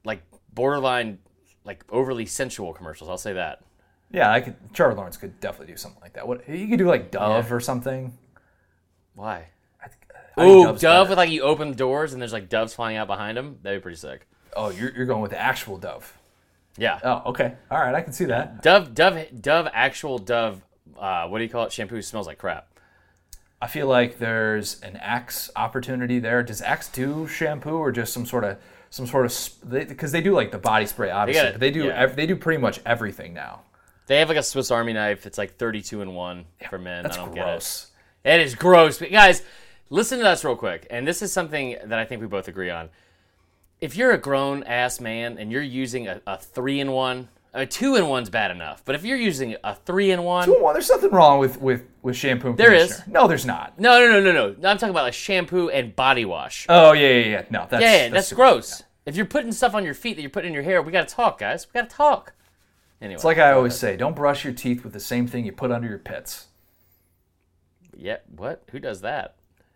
[0.04, 0.22] like
[0.54, 1.20] borderline,
[1.64, 3.10] like overly sensual commercials.
[3.10, 3.62] I'll say that.
[4.12, 4.56] Yeah, I could.
[4.74, 6.28] Trevor Lawrence could definitely do something like that.
[6.28, 8.14] What you could do like Dove or something.
[9.16, 9.48] Why?
[9.84, 10.04] I think
[10.40, 11.10] Ooh, Dove's Dove better.
[11.10, 13.58] with like you open the doors and there's like doves flying out behind him.
[13.64, 14.28] That'd be pretty sick.
[14.56, 16.14] Oh, you're, you're going with the actual Dove.
[16.78, 17.00] Yeah.
[17.04, 17.56] Oh, okay.
[17.72, 18.62] All right, I can see that.
[18.62, 20.62] Dove, Dove, Dove, actual Dove.
[20.98, 21.72] Uh, what do you call it?
[21.72, 22.68] Shampoo smells like crap.
[23.62, 26.44] I feel like there's an Axe opportunity there.
[26.44, 28.58] Does Axe do shampoo or just some sort of
[28.90, 31.86] some sort of because they, do like the body spray obviously, gotta- but they do
[31.86, 31.96] yeah.
[32.02, 33.62] ev- they do pretty much everything now.
[34.08, 35.26] They have like a Swiss Army knife.
[35.26, 37.04] It's like 32 in one for men.
[37.04, 37.92] That's I don't gross.
[38.24, 38.42] get it.
[38.42, 39.00] It is gross.
[39.00, 39.42] But guys,
[39.90, 40.86] listen to us real quick.
[40.92, 42.90] And this is something that I think we both agree on.
[43.82, 47.66] If you're a grown ass man and you're using a, a three in one, a
[47.66, 48.82] two in one's bad enough.
[48.86, 52.16] But if you're using a three in one, Well, there's nothing wrong with with with
[52.16, 52.50] shampoo.
[52.50, 53.02] And There is.
[53.08, 53.80] No, there's not.
[53.80, 54.70] no, no, no, no, no.
[54.70, 56.66] I'm talking about like shampoo and body wash.
[56.70, 57.46] Oh yeah, yeah, yeah.
[57.50, 58.84] No, that's yeah, yeah, that's, super- gross.
[59.06, 61.14] If you're putting stuff on your feet that you're putting in your hair, we gotta
[61.14, 61.68] talk, guys.
[61.68, 62.34] We gotta talk.
[63.02, 65.52] Anyway, It's like I always say, don't brush your teeth with the same thing you
[65.52, 66.48] put under your pits.
[67.96, 68.64] yeah, what?
[68.72, 69.36] Who does that?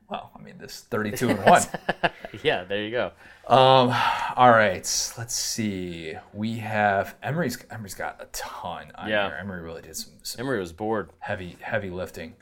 [0.09, 1.61] Well, I mean, this 32 and 1.
[2.43, 3.11] Yeah, there you go.
[3.47, 3.93] Um,
[4.35, 6.13] all right, let's see.
[6.33, 7.57] We have Emery's.
[7.71, 9.27] Emery's got a ton on Yeah.
[9.29, 9.37] here.
[9.39, 11.09] Emery really did some, some Emery was bored.
[11.19, 12.35] heavy, heavy lifting.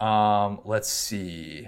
[0.00, 1.66] Um, let's see.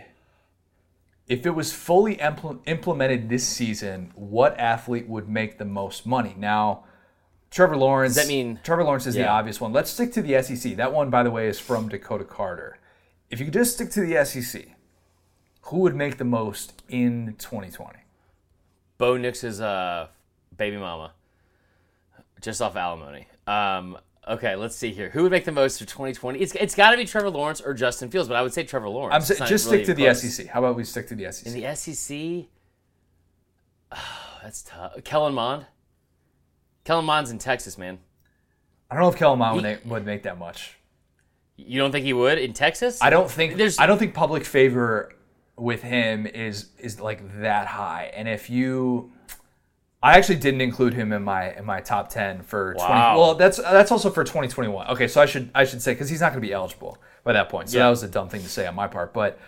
[1.29, 6.35] If it was fully impl- implemented this season, what athlete would make the most money?
[6.39, 6.85] Now,
[7.51, 8.15] Trevor Lawrence.
[8.15, 9.73] Does that mean- Trevor Lawrence is the obvious one?
[9.73, 10.77] Let's stick to the SEC.
[10.77, 12.79] That one, by the way, is from Dakota Carter.
[13.29, 14.69] If you could just stick to the SEC,
[15.67, 17.99] who would make the most in 2020?
[18.99, 20.09] Bo Nix's uh,
[20.57, 21.13] baby mama,
[22.41, 23.27] just off alimony.
[23.47, 25.11] Um, okay, let's see here.
[25.11, 26.39] Who would make the most for 2020?
[26.39, 28.89] It's it's got to be Trevor Lawrence or Justin Fields, but I would say Trevor
[28.89, 29.15] Lawrence.
[29.15, 30.15] I'm It's saying not just really stick to the.
[30.15, 30.47] SEC.
[30.47, 31.47] How about we stick to the SEC?
[31.53, 32.47] In the SEC,
[33.93, 33.99] oh,
[34.43, 35.03] that's tough.
[35.05, 35.67] Kellen Mond.
[36.85, 37.99] Kellen Mond's in Texas, man.
[38.91, 40.79] I don't know if Kellen Mond He- would, would make that much.
[41.57, 43.03] You don't think he would in Texas?
[43.03, 45.13] I don't think There's- I don't think public favor
[45.59, 48.11] with him is is like that high.
[48.15, 49.13] And if you
[50.03, 53.19] I actually didn't include him in my in my top 10 for 20 Wow.
[53.19, 54.89] Well, that's that's also for 2021.
[54.89, 57.33] Okay, so I should I should say cuz he's not going to be eligible by
[57.33, 57.71] that point.
[57.71, 57.85] So Yeah.
[57.85, 59.39] that was a dumb thing to say on my part, but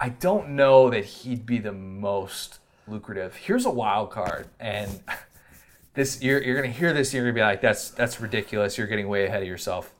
[0.00, 3.34] I don't know that he'd be the most lucrative.
[3.34, 5.00] Here's a wild card and
[5.94, 8.78] this you're, you're going to hear this you're going to be like that's that's ridiculous.
[8.78, 9.92] You're getting way ahead of yourself.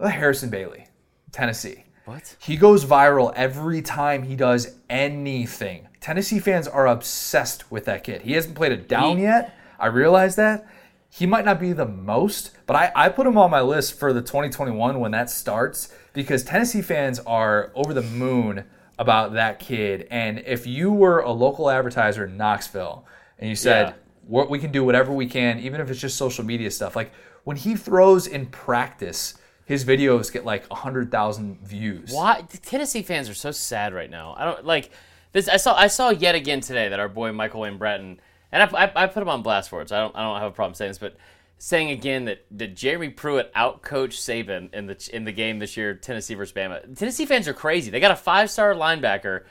[0.00, 0.86] Harrison Bailey,
[1.32, 1.84] Tennessee.
[2.04, 2.36] What?
[2.38, 5.88] He goes viral every time he does anything.
[6.00, 8.22] Tennessee fans are obsessed with that kid.
[8.22, 9.54] He hasn't played it down He- yet.
[9.78, 10.66] I realize that.
[11.08, 14.12] He might not be the most, but I, I put him on my list for
[14.12, 18.64] the 2021 when that starts because Tennessee fans are over the moon
[18.98, 20.06] about that kid.
[20.10, 23.06] And if you were a local advertiser in Knoxville
[23.38, 23.94] and you said, Yeah.
[24.26, 26.96] "What we can do whatever we can, even if it's just social media stuff.
[26.96, 27.12] Like
[27.44, 29.34] when he throws in practice,
[29.66, 32.12] his videos get like 100,000 views.
[32.12, 34.34] Why Tennessee fans are so sad right now?
[34.36, 34.90] I don't like
[35.32, 35.48] this.
[35.48, 38.20] I saw I saw yet again today that our boy Michael Wayne Bratton
[38.52, 39.88] and I, I, I put him on blast for it.
[39.88, 41.16] So I don't I don't have a problem saying this, but
[41.58, 45.94] saying again that, did Jeremy Pruitt outcoached Saban in the in the game this year,
[45.94, 46.96] Tennessee versus Bama.
[46.96, 47.90] Tennessee fans are crazy.
[47.90, 49.44] They got a five star linebacker.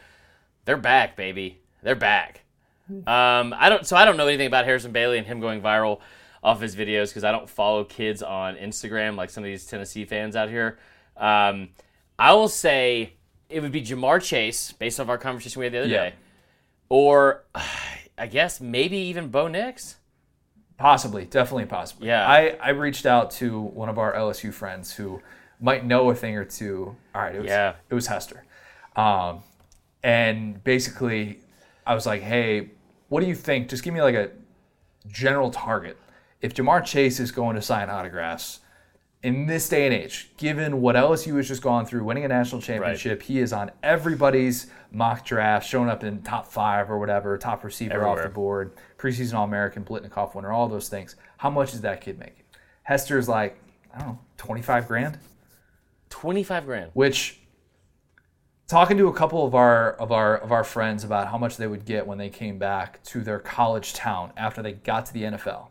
[0.65, 1.59] They're back, baby.
[1.81, 2.41] They're back.
[2.89, 3.85] Um, I don't.
[3.85, 5.99] So I don't know anything about Harrison Bailey and him going viral
[6.43, 10.05] off his videos because I don't follow kids on Instagram like some of these Tennessee
[10.05, 10.77] fans out here.
[11.17, 11.69] Um,
[12.19, 13.13] I will say
[13.49, 16.09] it would be Ja'Marr Chase based off our conversation we had the other Yeah.
[16.09, 16.13] day,
[16.89, 17.45] or
[18.17, 19.95] I guess maybe even Bo Nix.
[20.77, 22.07] Possibly, definitely possibly.
[22.07, 22.27] Yeah.
[22.27, 25.21] I, I reached out to one of our LSU friends who
[25.61, 26.95] might know a thing or two.
[27.15, 27.75] All right, it was, Yeah.
[27.89, 28.43] it was Hester.
[28.95, 29.43] Um,
[30.03, 31.39] and basically,
[31.87, 32.71] I was like, hey,
[33.07, 33.69] what do you think?
[33.69, 34.31] Just give me like a
[35.07, 35.97] general target.
[36.43, 38.59] If Ja'Marr Chase is going to sign autographs
[39.23, 42.59] in this day and age, given what LSU has just gone through, winning a national
[42.61, 47.63] championship, he is on everybody's mock draft, showing up in top five or whatever, top
[47.63, 51.15] receiver off the board, preseason All American, Biletnikoff winner, all those things.
[51.37, 52.43] How much is that kid making?
[52.83, 53.57] Hester's like,
[53.95, 55.19] I don't know, 25 grand?
[56.09, 56.91] Twenty five grand.
[56.93, 57.39] which
[58.67, 61.67] talking to a couple of our of our of our friends about how much they
[61.67, 65.23] would get when they came back to their college town after they got to the
[65.23, 65.69] NFL.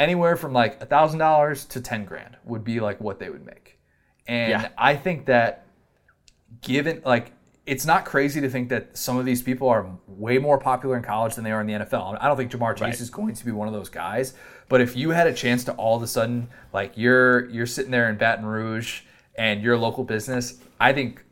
[0.00, 3.44] Anywhere from like a thousand dollars to ten grand would be like what they would
[3.44, 3.78] make.
[4.26, 4.68] And Yeah.
[4.78, 5.66] I think that
[6.62, 7.32] given like
[7.66, 11.02] it's not crazy to think that some of these people are way more popular in
[11.02, 12.16] college than they are in the NFL.
[12.20, 13.00] I don't think Ja'Marr Chase Right.
[13.00, 14.34] is going to be one of those guys.
[14.68, 17.90] But if you had a chance to all of a sudden, like you're you're sitting
[17.90, 19.02] there in Baton Rouge
[19.36, 21.22] and you're a local business, I think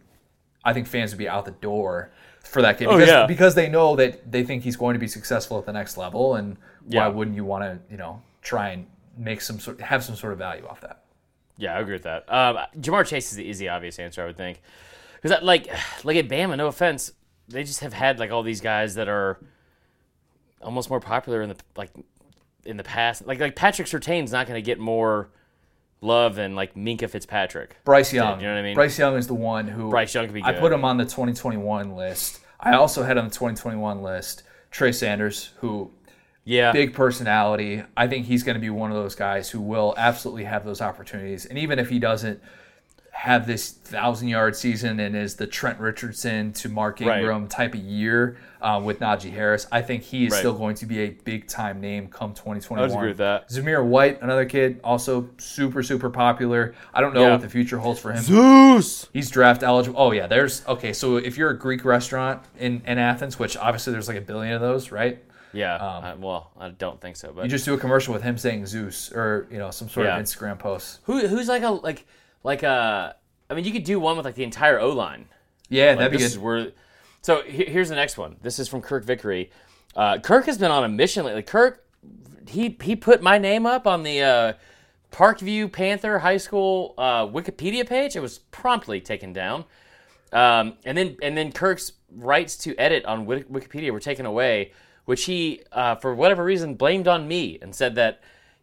[0.64, 2.10] I think fans would be out the door
[2.44, 3.26] for that kid Oh, because, yeah.
[3.26, 6.34] because they know that they think he's going to be successful at the next level,
[6.36, 7.00] and Yeah.
[7.00, 10.32] why wouldn't you want to you know try and make some sort have some sort
[10.32, 11.04] of value off that?
[11.58, 12.32] Yeah, I agree with that.
[12.32, 14.62] Um, Ja'Marr Chase is the easy, obvious answer, I would think.
[15.20, 15.68] Because, like,
[16.04, 17.12] like at Bama, no offense,
[17.48, 19.38] they just have had like all these guys that are
[20.62, 21.90] almost more popular in the like
[22.64, 23.26] in the past.
[23.26, 25.30] Like like Patrick Surtain's not going to get more
[26.00, 27.76] love than like Minkah Fitzpatrick.
[27.84, 28.40] Bryce Young.
[28.40, 28.74] You know what I mean?
[28.74, 31.04] Bryce Young is the one who Bryce Young could be I put him on the
[31.04, 32.40] 2021 list.
[32.60, 35.90] I also had on the 2021 list Trey Sanders, who
[36.48, 36.72] Yeah.
[36.72, 37.82] big personality.
[37.96, 40.80] I think he's going to be one of those guys who will absolutely have those
[40.80, 41.44] opportunities.
[41.46, 42.40] And even if he doesn't
[43.10, 47.18] have this thousand yard season and is the Trent Richardson to Mark Right.
[47.18, 50.38] Ingram type of year uh, with Najee Harris, I think he is Right.
[50.38, 52.88] still going to be a big time name come 2021.
[52.90, 53.48] I agree with that.
[53.50, 56.74] Zamir White, another kid, also super super popular.
[56.94, 57.32] I don't know Yeah.
[57.32, 58.22] what the future holds for him.
[58.22, 59.08] Zeus.
[59.12, 60.00] He's draft eligible.
[60.00, 60.92] Oh yeah, there's okay.
[60.92, 64.54] So if you're a Greek restaurant in, in Athens, which obviously there's like a billion
[64.54, 65.18] of those, right?
[65.52, 65.76] Yeah.
[65.76, 68.66] I- well, I don't think so, but You just do a commercial with him saying
[68.66, 70.16] Zeus or you know some sort Yeah.
[70.18, 71.00] of Instagram post.
[71.04, 72.06] who who's like a like
[72.44, 73.16] like a
[73.50, 75.26] I mean, you could do one with like the entire O line.
[75.70, 76.36] Yeah, Like, that'd be good.
[76.36, 76.72] where.
[77.22, 78.36] So he- here's the next one.
[78.42, 79.50] This is from Kirk Vickery.
[79.96, 81.42] Uh, Kirk has been on a mission lately.
[81.42, 81.84] Kirk,
[82.46, 84.52] he he put my name up on the uh,
[85.12, 88.14] Parkview Panther High School uh, Wikipedia page.
[88.16, 89.64] It was promptly taken down.
[90.32, 94.72] Um, and then and then Kirk's rights to edit on Wikipedia were taken away,
[95.08, 98.20] which he, uh, for whatever reason, blamed on me and said that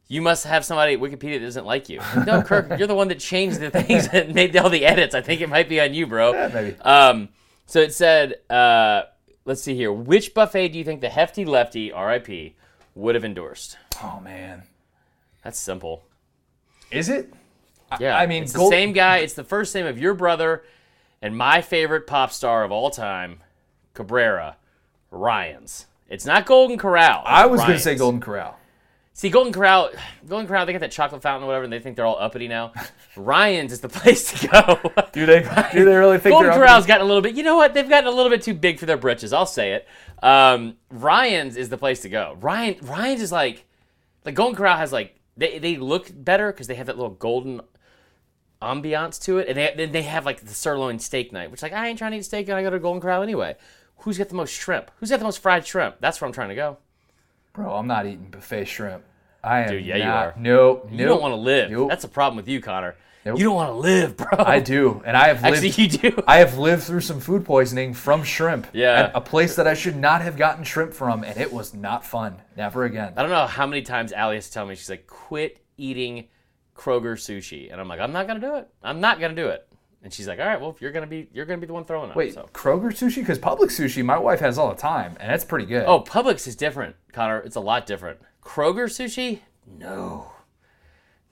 [0.08, 2.00] you must have somebody at Wikipedia that doesn't like you.
[2.28, 5.16] No, Kirk, you're the one that changed the things that made all the edits.
[5.16, 6.34] I think it might be on you, bro.
[6.54, 6.80] maybe.
[6.82, 7.30] Um,
[7.66, 9.06] so it said, uh,
[9.46, 9.92] let's see here.
[9.92, 12.54] Which buffet do you think the hefty lefty, RIP,
[12.94, 13.80] would have endorsed?
[14.04, 14.62] Oh man,
[15.44, 16.06] That's simple.
[16.92, 17.34] is it?
[18.00, 19.18] Yeah, I mean, it's Gold- the same guy.
[19.18, 20.64] It's the first name of your brother
[21.24, 23.40] and my favorite pop star of all time,
[23.96, 24.58] Cabrera,
[25.10, 25.88] Ryan's.
[26.10, 27.24] It's not Golden Corral.
[27.26, 28.58] I was going to say Golden Corral.
[29.14, 29.92] See, Golden Corral,
[30.28, 32.50] Golden Corral, they got that chocolate fountain or whatever, and they think they're all uppity
[32.50, 32.74] now.
[33.16, 34.92] Ryan's is the place to go.
[35.14, 35.40] Do they?
[35.74, 37.34] do they really think Golden Corral's gotten a little bit.
[37.34, 37.74] You know what?
[37.74, 39.32] They've gotten a little bit too big for their britches.
[39.32, 39.88] I'll say it.
[40.22, 42.38] Um, Ryan's is the place to go.
[42.42, 43.64] Ryan Ryan's is like,
[44.26, 47.62] like Golden Corral has like they they look better because they have that little golden
[48.62, 51.72] ambiance to it, and they then they have like the sirloin steak night, which like
[51.72, 53.56] I ain't trying to eat steak and I go to Golden Corral anyway.
[54.00, 54.92] Who's got the most shrimp?
[55.00, 55.98] Who's got the most fried shrimp?
[56.00, 56.78] That's where I'm trying to go.
[57.54, 59.04] Bro, I'm not eating buffet shrimp.
[59.44, 59.70] I am.
[59.70, 60.34] Dude, yeah, you not- are.
[60.38, 60.90] Nope.
[60.92, 61.72] You don't want to live.
[61.72, 61.90] Nope.
[61.90, 62.96] That's a problem with you, Connor.
[63.26, 63.40] Nope.
[63.40, 64.28] You don't want to live, bro.
[64.38, 66.24] I do, and I have Actually, you do.
[66.28, 68.68] I have lived through some food poisoning from shrimp.
[68.74, 69.06] Yeah.
[69.06, 72.06] At a place that I should not have gotten shrimp from, and it was not
[72.06, 72.36] fun.
[72.56, 73.14] Never again.
[73.18, 76.28] I don't know how many times Allie has to tell me she's like, quit eating
[76.76, 78.68] Kroger sushi, and I'm like, I'm not gonna do it.
[78.84, 79.68] I'm not gonna do it.
[80.06, 81.84] And she's like, all right, well, if you're gonna be, you're gonna be the one
[81.84, 82.16] throwing up.
[82.16, 82.48] Wait, so.
[82.54, 83.16] Kroger sushi?
[83.16, 85.84] Because Publix sushi, my wife has all the time, and that's pretty good.
[85.88, 87.40] Oh, Publix is different, Connor.
[87.40, 88.20] It's a lot different.
[88.44, 89.40] Kroger sushi?
[89.68, 90.28] No.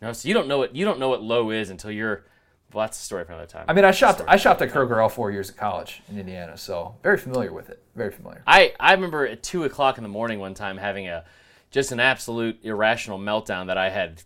[0.02, 2.26] No, so you don't know what you don't know what low is until you're.
[2.74, 3.66] Well, that's a story for another time.
[3.68, 4.22] I mean, I shopped.
[4.28, 7.70] I shopped at Kroger all four years of college in Indiana, so very familiar with
[7.70, 7.80] it.
[7.96, 8.42] Very familiar.
[8.48, 11.26] I, I remember at two o'clock in the morning one time having a
[11.70, 14.24] just an absolute irrational meltdown that I had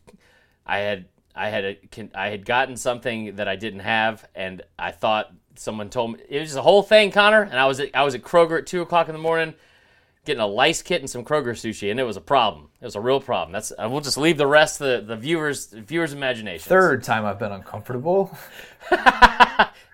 [0.65, 4.91] I had I had a, I had gotten something that I didn't have and I
[4.91, 7.89] thought someone told me it was just a whole thing Connor and I was at,
[7.93, 9.53] I was at Kroger at two o'clock in the morning
[10.25, 12.95] getting a lice kit and some Kroger sushi and it was a problem it was
[12.95, 16.67] a real problem that's I will just leave the rest the the viewers viewers imagination
[16.67, 18.35] Third time I've been uncomfortable.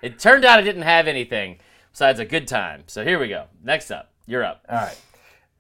[0.02, 1.60] it turned out I didn't have anything
[1.92, 5.00] besides a good time so here we go next up you're up All right.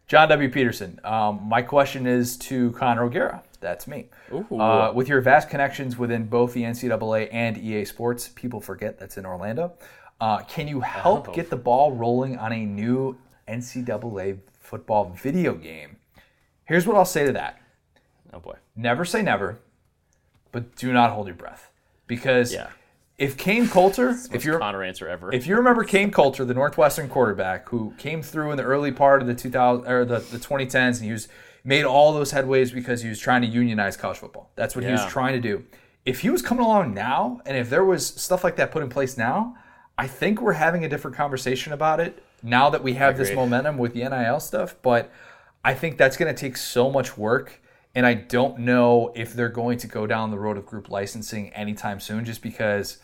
[0.07, 0.49] John W.
[0.49, 0.99] Peterson.
[1.03, 3.41] Um, my question is to Connor O'Gara.
[3.63, 4.09] That's me.
[4.31, 9.17] Uh, with your vast connections within both the NCAA and EA Sports, people forget that's
[9.17, 9.73] in Orlando.
[10.21, 11.31] Uh, can you help Oh.
[11.33, 15.95] get the ball rolling on a new NCAA football video game?
[16.65, 17.59] Here's what I'll say to that
[18.33, 19.59] oh boy never say never,
[20.51, 21.71] but do not hold your breath.
[22.07, 22.67] Because Yeah.
[23.17, 27.07] if Kain Colter, if you're Connor answer ever if you remember Kain Colter, the Northwestern
[27.09, 30.97] quarterback who came through in the early part of the 2000 or the, the 2010s,
[30.97, 31.27] and he was
[31.63, 34.49] made all those headways because he was trying to unionize college football.
[34.55, 35.65] That's what he was trying to do.
[36.05, 38.89] If he was coming along now, and if there was stuff like that put in
[38.89, 39.55] place now,
[39.97, 43.77] I think we're having a different conversation about it now that we have this momentum
[43.77, 44.75] with the NIL stuff.
[44.81, 45.11] But
[45.63, 47.61] I think that's going to take so much work.
[47.95, 51.53] And I don't know if they're going to go down the road of group licensing
[51.53, 52.97] anytime soon, just because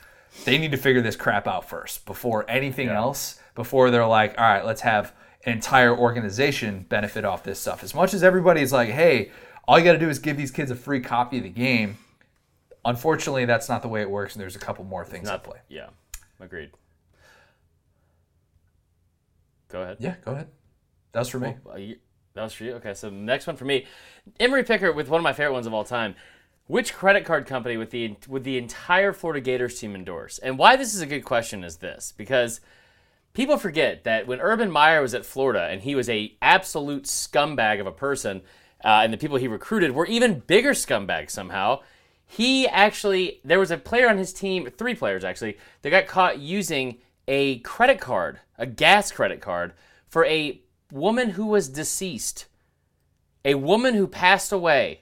[0.45, 4.43] they need to figure this crap out first before anything else, before they're like, all
[4.43, 5.13] right, let's have
[5.45, 7.83] an entire organization benefit off this stuff.
[7.83, 9.31] As much as everybody's like, hey,
[9.67, 11.97] all you got to do is give these kids a free copy of the game.
[12.85, 15.43] Unfortunately, that's not the way it works, and there's a couple more things at Not
[15.43, 15.59] play.
[15.69, 15.87] Yeah,
[16.39, 16.71] agreed.
[19.69, 19.97] Go ahead.
[19.99, 20.47] Yeah, go ahead.
[21.11, 21.55] That was for me.
[21.69, 21.99] Uh, you-
[22.33, 22.73] That was for you.
[22.75, 23.85] Okay, so next one for me,
[24.39, 26.15] Emery Picker with one of my favorite ones of all time.
[26.67, 30.37] Which credit card company would the would the entire Florida Gators team endorse?
[30.37, 32.61] And why this is a good question is this because
[33.33, 37.79] people forget that when Urban Meyer was at Florida and he was a absolute scumbag
[37.79, 38.41] of a person,
[38.83, 41.79] uh, and the people he recruited were even bigger scumbags somehow.
[42.25, 46.39] He actually, there was a player on his team, three players actually, that got caught
[46.39, 49.73] using a credit card, a gas credit card,
[50.07, 50.61] for a
[50.91, 52.45] woman who was deceased,
[53.45, 55.01] a woman who passed away,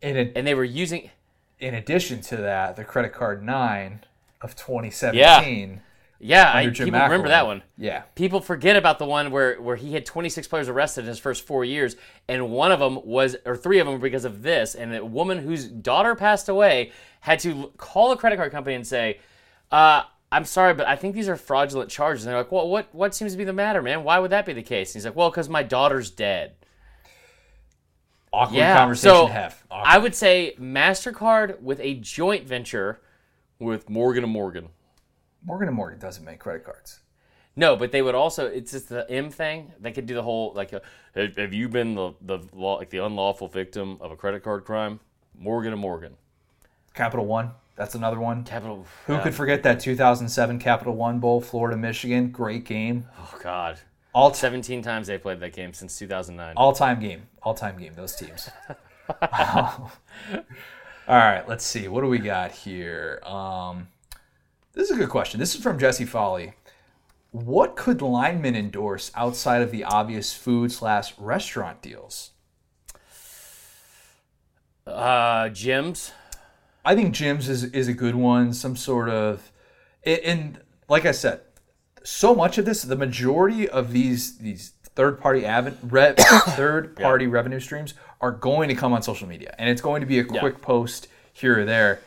[0.00, 1.10] In, a, and they were using.
[1.58, 4.00] in addition to that, the credit card nine
[4.40, 5.18] of 2017.
[5.20, 5.78] Yeah,
[6.24, 7.62] I, under Jim people remember that one.
[7.76, 8.02] Yeah.
[8.14, 11.44] People forget about the one where, where he had 26 players arrested in his first
[11.46, 11.96] four years,
[12.28, 14.76] and one of them was, or three of them were because of this.
[14.76, 18.86] And a woman whose daughter passed away had to call a credit card company and
[18.86, 19.18] say,
[19.72, 22.24] uh, I'm sorry, but I think these are fraudulent charges.
[22.24, 24.04] And they're like, well, what, what seems to be the matter, man?
[24.04, 24.90] Why would that be the case?
[24.90, 26.52] And he's like, well, because my daughter's dead.
[28.32, 28.76] Awkward Yeah.
[28.78, 29.62] conversation so to have.
[29.70, 29.88] Awkward.
[29.88, 33.00] I would say MasterCard with a joint venture
[33.58, 34.68] with Morgan and Morgan.
[35.44, 37.00] Morgan and Morgan doesn't make credit cards.
[37.54, 38.46] No, but they would also.
[38.46, 39.72] It's just the M thing.
[39.80, 40.80] They could do the whole like, uh,
[41.14, 44.64] have have you been the the law, like the unlawful victim of a credit card
[44.64, 45.00] crime?
[45.38, 46.16] Morgan and Morgan,
[46.94, 47.50] Capital One.
[47.76, 48.44] That's another one.
[48.44, 48.86] Capital.
[49.06, 52.30] Who could forget that 2007 Capital One Bowl, Florida, Michigan?
[52.30, 53.06] Great game.
[53.18, 53.80] Oh God,
[54.14, 56.54] All t- seventeen times they played that game since two thousand nine.
[56.56, 57.28] all time game.
[57.42, 57.92] All time game.
[57.94, 58.48] Those teams.
[59.22, 59.90] All
[61.08, 61.46] right.
[61.48, 61.88] Let's see.
[61.88, 63.20] What do we got here?
[63.24, 63.88] Um,
[64.74, 65.40] this is a good question.
[65.40, 66.54] This is from Jesse Folly.
[67.30, 72.30] What could linemen endorse outside of the obvious food slash restaurant deals?
[74.86, 76.12] Uh, gyms.
[76.84, 78.52] I think gyms is is a good one.
[78.52, 79.50] Some sort of,
[80.04, 81.40] and- like I said,
[82.02, 87.60] so much of this, the majority of these these third party re, third party revenue
[87.60, 90.60] streams are going to come on social media, and it's going to be a quick
[90.60, 92.00] post here or there.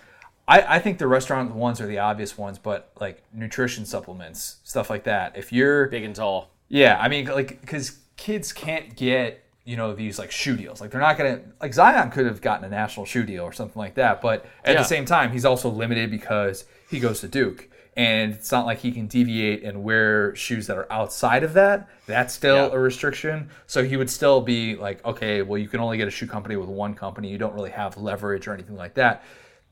[0.47, 4.89] I, I think the restaurant ones are the obvious ones, but like nutrition supplements, stuff
[4.89, 5.35] like that.
[5.37, 6.51] If you're Big and tall.
[6.69, 10.79] yeah, I mean, like, because kids can't get you know these like shoe deals.
[10.79, 13.79] Like, they're not gonna like Zion could have gotten a national shoe deal or something
[13.79, 14.81] like that, but at Yeah.
[14.81, 17.67] the same time, he's also limited because he goes to Duke,
[17.97, 21.89] and it's not like he can deviate and wear shoes that are outside of that.
[22.05, 22.73] That's still Yeah.
[22.75, 23.49] a restriction.
[23.65, 26.55] So he would still be like, okay, well, you can only get a shoe company
[26.57, 27.29] with one company.
[27.29, 29.23] You don't really have leverage or anything like that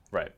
[0.10, 0.32] Right.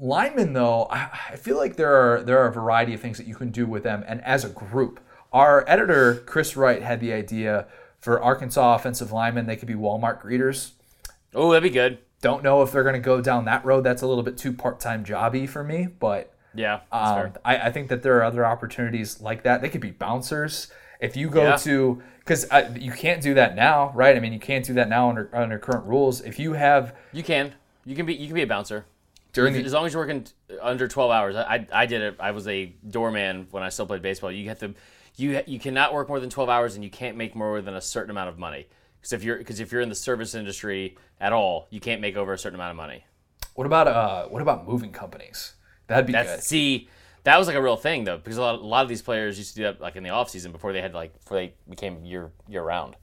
[0.00, 3.34] Linemen though I, feel like there are there are a variety of things that you
[3.34, 4.98] can do with them and as a group
[5.32, 7.66] our editor chris wright had the idea
[7.98, 10.72] for arkansas offensive linemen they could be walmart greeters
[11.34, 11.98] Oh, that'd be good.
[12.22, 14.52] don't know if they're going to go down that road that's a little bit too
[14.52, 17.32] part-time jobby for me but Yeah, um.
[17.44, 21.16] I, I think that there are other opportunities like that they could be bouncers if
[21.16, 21.56] you go Yeah.
[21.56, 22.46] to because
[22.78, 25.58] you can't do that now right i mean you can't do that now under, under
[25.58, 27.52] current rules if you have You can.
[27.84, 28.14] You can be.
[28.14, 28.84] You can be a bouncer.
[29.32, 30.26] During the as long as you're working
[30.60, 32.16] under 12 hours I, I, did it.
[32.18, 34.32] I was a doorman when i still played baseball.
[34.32, 34.74] You have to
[35.16, 37.80] you you cannot work more than 12 hours and you can't make more than a
[37.80, 38.66] certain amount of money.
[39.00, 42.16] Because if you're because if you're in the service industry at all you can't make
[42.16, 43.04] over a certain amount of money.
[43.54, 45.54] What about uh what about moving companies?
[45.86, 46.44] That'd be that's good.
[46.44, 46.88] see
[47.24, 49.38] that was like a real thing though because a lot, a lot of these players
[49.38, 51.54] used to do that like in the off season before they had like before they
[51.68, 52.96] became year year round.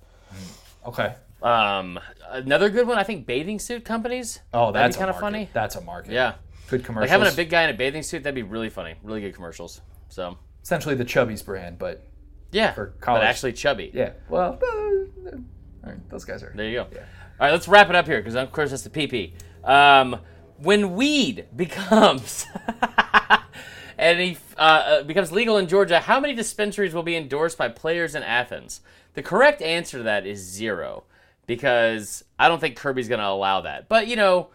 [0.85, 1.13] Okay
[1.43, 5.49] um another good one i think bathing suit companies Oh, that's kinda funny.
[5.53, 6.11] That's a market.
[6.13, 6.33] yeah
[6.69, 7.11] Good like commercials.
[7.11, 9.81] having a big guy in a bathing suit that'd be really funny really good commercials
[10.09, 12.05] so essentially the Chubbies brand, but
[12.51, 13.23] Yeah, For but college.
[13.23, 13.91] actually chubby.
[13.93, 14.11] yeah.
[14.29, 15.37] Well, uh,
[15.83, 16.51] right, those guys are.
[16.55, 16.83] There you go.
[16.83, 16.89] All
[17.39, 19.33] right, let's wrap it up here because of course that's the PP.
[19.63, 20.19] Um,
[20.57, 22.45] when weed becomes
[23.97, 27.69] and he uh, uh, becomes legal in Georgia, how many dispensaries will be endorsed by
[27.69, 28.81] players in Athens?
[29.13, 31.03] The correct answer to that is zero
[31.47, 33.89] because I don't think Kirby's going to allow that.
[33.89, 34.49] But you know,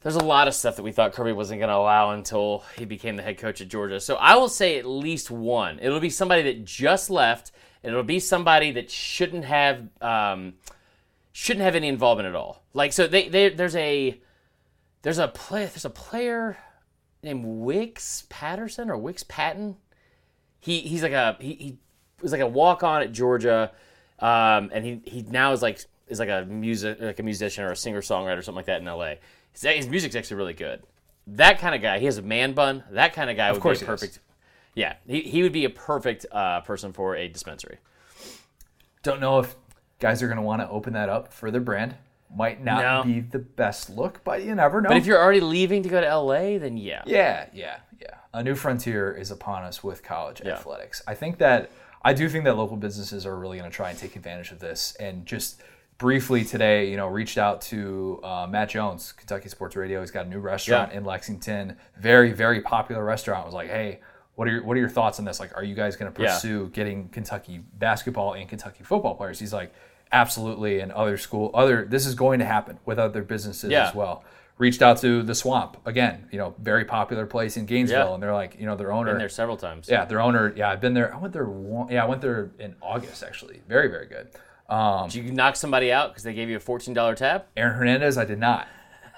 [0.00, 2.86] there's a lot of stuff that we thought Kirby wasn't going to allow until he
[2.86, 4.00] became the head coach at Georgia.
[4.00, 5.78] So I will say at least one.
[5.82, 10.54] It'll be somebody that just left, and it'll be somebody that shouldn't have um,
[11.32, 12.62] shouldn't have any involvement at all.
[12.72, 14.18] Like so, they, they there's a
[15.02, 16.56] there's a play there's a player
[17.22, 19.76] named Wicks Patterson or Wicks Patton.
[20.60, 21.78] He he's like a he, he
[22.22, 23.72] was like a walk on at Georgia,
[24.20, 27.70] um, and he he now is like is like a music like a musician or
[27.72, 29.18] a singer songwriter or something like that in L.A.
[29.52, 30.82] His, his music's actually really good.
[31.26, 31.98] That kind of guy.
[31.98, 32.82] He has a man bun.
[32.90, 34.18] That kind of guy would course be perfect.
[34.74, 37.78] Yeah, he, he would be a perfect uh, person for a dispensary.
[39.02, 39.54] Don't know if
[39.98, 41.94] guys are going to want to open that up for their brand.
[42.34, 43.12] Might not No.
[43.12, 44.88] be the best look, but you never know.
[44.88, 47.02] But if you're already leaving to go to LA, then yeah.
[47.04, 48.14] Yeah, yeah, yeah.
[48.32, 50.52] A new frontier is upon us with college Yeah.
[50.52, 51.02] athletics.
[51.08, 51.70] I think that
[52.02, 54.58] I do think that local businesses are really going to try and take advantage of
[54.58, 54.96] this.
[54.98, 55.60] And just
[55.98, 60.00] briefly today, you know, reached out to uh, Matt Jones, Kentucky Sports Radio.
[60.00, 60.98] He's got a new restaurant Yeah.
[60.98, 63.44] in Lexington, very very popular restaurant.
[63.46, 64.00] Was like, hey.
[64.36, 65.38] What are your What are your thoughts on this?
[65.38, 66.32] Like, are you guys going to Yeah.
[66.32, 69.38] pursue getting Kentucky basketball and Kentucky football players?
[69.38, 69.70] He's like,
[70.12, 71.84] absolutely, and other school, other.
[71.84, 73.88] This is going to happen with other businesses Yeah.
[73.88, 74.24] as well.
[74.60, 78.12] Reached out to the Swamp again, you know, very popular place in Gainesville, Yeah.
[78.14, 79.88] and they're like, you know, their owner, Been there several times.
[79.90, 81.14] yeah, their owner, yeah, I've been there.
[81.14, 81.46] I went there.
[81.46, 83.62] One, yeah, I went there in August actually.
[83.66, 84.28] Very, very good.
[84.68, 87.44] Um, Did you knock somebody out because they gave you a fourteen dollar tab?
[87.56, 88.68] Aaron Hernandez, I did not.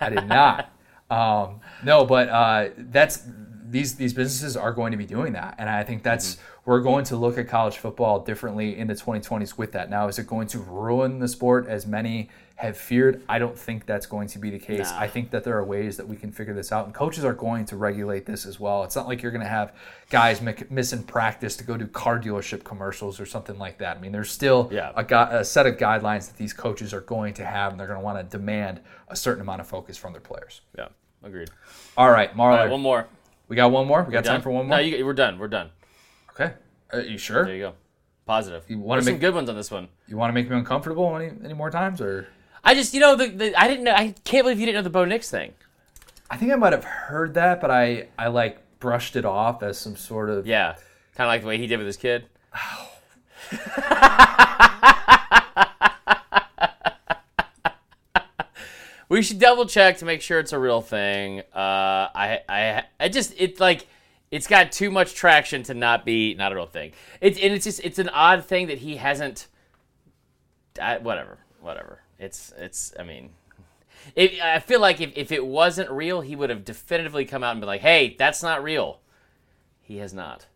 [0.01, 0.71] I did not.
[1.11, 3.25] um, no, but uh, that's
[3.69, 7.05] these these businesses are going to be doing that, and I think that's we're going
[7.07, 9.91] to look at college football differently in the 2020s with that.
[9.91, 12.31] Now, is it going to ruin the sport as many
[12.63, 13.23] have feared?
[13.29, 14.91] I don't think that's going to be the case.
[14.91, 15.01] Nah.
[15.01, 17.33] I think that there are ways that we can figure this out, and coaches are
[17.35, 18.85] going to regulate this as well.
[18.85, 19.75] It's not like you're going to have
[20.11, 20.41] guys
[20.71, 23.97] missing practice to go do car dealership commercials or something like that.
[23.97, 24.93] I mean, there's still Yeah.
[24.97, 27.87] a, gu- a set of guidelines that these coaches are going to have, and they're
[27.89, 30.61] going to want to demand a certain amount of focus from their players.
[30.79, 30.89] Yeah,
[31.23, 31.51] agreed.
[31.97, 33.09] All right, Marler, All right, one more.
[33.49, 34.03] we got one more.
[34.05, 34.77] We got time for one more.
[34.79, 35.39] No, you, we're done.
[35.39, 35.71] We're done.
[36.31, 36.55] okay,
[36.93, 37.45] are you sure?
[37.45, 37.75] There you go.
[38.25, 38.63] Positive.
[38.69, 39.89] You There's some make- good ones on this one.
[40.07, 42.29] You want to make me uncomfortable any any more times, or
[42.65, 43.93] I just, you know, the, the I didn't know.
[43.95, 45.53] I can't believe you didn't know the Bo Nix thing.
[46.31, 49.79] I think I might have heard that, but I I like brushed it off as
[49.79, 50.77] some sort of Yeah,
[51.15, 52.27] kind of like the way he did with his kid.
[59.09, 61.41] we should double check to make sure it's a real thing.
[61.55, 63.87] Uh, I, I, I just, it's like,
[64.31, 66.93] it's got too much traction to not be not a real thing.
[67.21, 69.49] It's and it's just, it's an odd thing that he hasn't.
[70.81, 72.02] I, whatever, whatever.
[72.23, 72.95] It's, it's.
[72.99, 73.31] I mean,
[74.15, 77.51] it, I feel like if, if it wasn't real, he would have definitively come out
[77.53, 79.01] and been like, "Hey, that's not real."
[79.83, 80.47] He has not.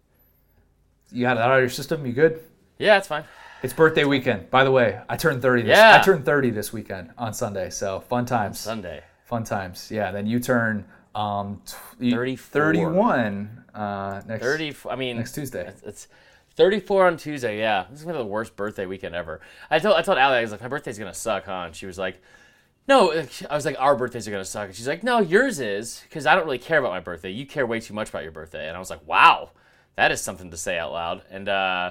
[1.11, 2.07] you got it out of your system.
[2.07, 2.41] You good?
[2.79, 3.25] Yeah, it's fine.
[3.63, 4.51] It's birthday weekend.
[4.51, 5.99] By the way, I turned 30 this Yeah.
[6.01, 7.71] I turned 30 this weekend on Sunday.
[7.71, 8.61] So fun times.
[8.61, 9.03] Sunday.
[9.25, 9.91] Fun times.
[9.91, 11.63] Yeah, then you turn um
[11.99, 14.75] t- 31 uh next Thirty.
[14.89, 15.67] I mean, next Tuesday.
[15.67, 16.09] It's, it's
[16.57, 17.59] 34 on Tuesday.
[17.59, 19.41] Yeah, this is gonna be the worst birthday weekend ever.
[19.71, 21.65] I told I told Allie I was like, my birthday's gonna suck, huh?
[21.67, 22.21] And she was like,
[22.89, 23.13] No.
[23.13, 24.67] I was like, our birthdays are gonna suck.
[24.67, 27.31] And she's like, No, yours is because I don't really care about my birthday.
[27.31, 28.67] You care way too much about your birthday.
[28.69, 29.51] And I was like, Wow,
[29.97, 31.23] that is something to say out loud.
[31.31, 31.91] And uh,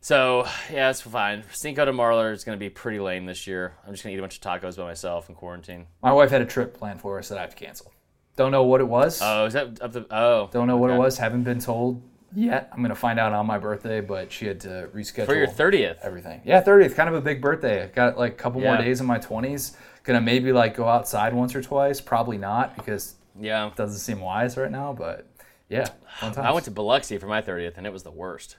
[0.00, 1.44] so yeah, it's fine.
[1.52, 3.74] Cinco de Marler is gonna be pretty lame this year.
[3.86, 5.86] I'm just gonna eat a bunch of tacos by myself in quarantine.
[6.02, 7.92] My wife had a trip planned for us that I have to cancel.
[8.36, 9.20] Don't know what it was.
[9.22, 10.06] Oh, is that up the?
[10.10, 11.18] Oh, Don't know what it was.
[11.18, 12.02] Haven't been told
[12.34, 12.68] yet.
[12.72, 15.98] I'm gonna find out on my birthday, but she had to reschedule for your 30th.
[16.02, 16.40] everything.
[16.44, 17.84] Yeah, 30th, kind of a big birthday.
[17.84, 19.76] I got like a couple more days in my 20s.
[20.04, 22.00] Gonna maybe like go outside once or twice.
[22.00, 23.66] Probably not because Yeah.
[23.68, 24.92] it doesn't seem wise right now.
[24.92, 25.26] But
[25.68, 25.86] yeah.
[26.20, 28.56] I went to Biloxi for my 30th, and it was the worst.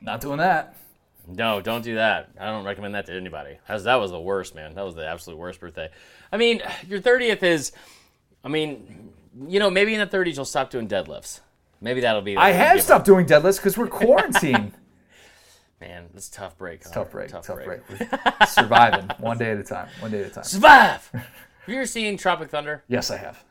[0.00, 0.76] not doing that.
[1.26, 2.30] No, don't do that.
[2.40, 3.58] I don't recommend that to anybody.
[3.68, 4.74] That was the worst, man.
[4.74, 5.90] That was the absolute worst birthday.
[6.32, 7.72] I mean, your 30th is,
[8.44, 9.10] I mean,
[9.46, 11.40] you know, maybe in the 30s you'll stop doing deadlifts.
[11.80, 12.36] Maybe that'll be.
[12.36, 14.72] I have stopped doing deadlifts because we're quarantined.
[15.80, 16.82] Man, it's a tough break.
[16.82, 17.30] Tough break.
[17.30, 17.80] Tough, break.
[17.88, 19.88] We're surviving one day at a time.
[20.00, 20.44] One day at a time.
[20.44, 21.08] Survive.
[21.12, 21.24] Have
[21.68, 22.82] you ever seen Tropic Thunder?
[22.88, 23.44] Yes, I have.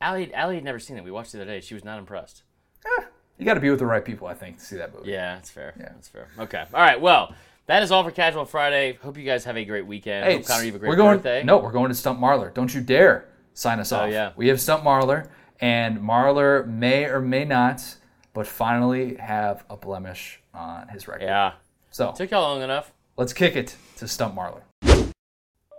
[0.00, 1.04] Allie, Allie had never seen it.
[1.04, 1.60] We watched it the other day.
[1.60, 2.42] She was not impressed.
[2.86, 3.04] Eh,
[3.38, 5.10] you got to be with the right people, I think, to see that movie.
[5.10, 5.74] Yeah, that's fair.
[5.78, 5.90] Yeah.
[5.92, 6.28] That's fair.
[6.38, 6.64] Okay.
[6.72, 7.00] All right.
[7.00, 7.34] Well,
[7.66, 8.98] that is all for Casual Friday.
[9.02, 10.24] Hope you guys have a great weekend.
[10.24, 11.16] Hey, Hope Connor, you have a great we're going.
[11.18, 11.42] birthday.
[11.42, 12.54] No, we're going to Stump Marler.
[12.54, 14.02] Don't you dare sign us oh, off.
[14.04, 14.32] Oh, yeah.
[14.36, 15.28] We have Stump Marler,
[15.60, 17.96] and Marler may or may not,
[18.34, 21.24] but finally have a blemish on his record.
[21.24, 21.52] Yeah.
[21.90, 22.92] So Took y'all long enough.
[23.16, 24.62] let's kick it to Stump Marler.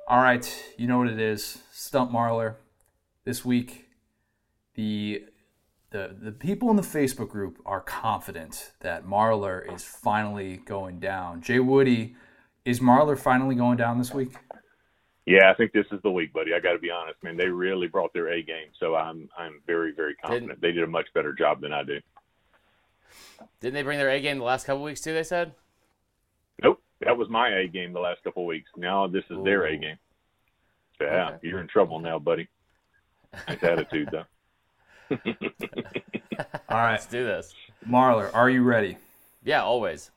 [0.08, 1.60] All right, you know what it is.
[1.72, 2.56] Stump Marler.
[3.26, 3.90] This week,
[4.76, 5.24] the
[5.92, 11.42] the the people in the Facebook group are confident that Marler is finally going down.
[11.42, 12.16] Jay Woody,
[12.66, 14.34] is Marler finally going down this week?
[15.28, 16.54] Yeah, I think this is the week, buddy.
[16.54, 17.36] I got to be honest, man.
[17.36, 20.62] They really brought their A game, so I'm I'm very very confident.
[20.62, 22.00] They did a much better job than I do.
[23.60, 25.14] Didn't they bring their A game the last couple weeks too?
[25.14, 25.54] They said.
[26.64, 28.70] Nope, that was my A game the last couple weeks.
[28.78, 29.98] Now this is their A game.
[31.02, 31.48] Yeah, Okay.
[31.50, 32.48] you're in trouble now, buddy.
[33.50, 34.24] Nice attitude though.
[35.12, 35.18] All
[36.78, 37.54] right, Let's do this.
[37.88, 38.98] Marler, are you ready?
[39.44, 40.10] Yeah, always.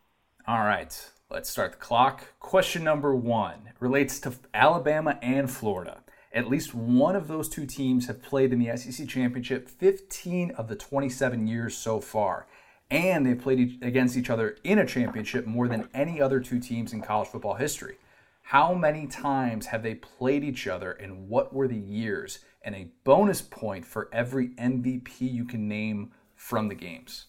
[0.46, 2.24] All right, let's start the clock.
[2.40, 6.02] Question number one relates to Alabama and Florida.
[6.32, 10.68] At least one of those two teams have played in the SEC championship 15 of
[10.68, 12.46] the 27 years so far.
[12.90, 16.92] And they've played against each other in a championship more than any other two teams
[16.92, 17.98] in college football history.
[18.42, 22.40] How many times have they played each other and what were the years?
[22.62, 27.26] And a bonus point for every MVP you can name from the games.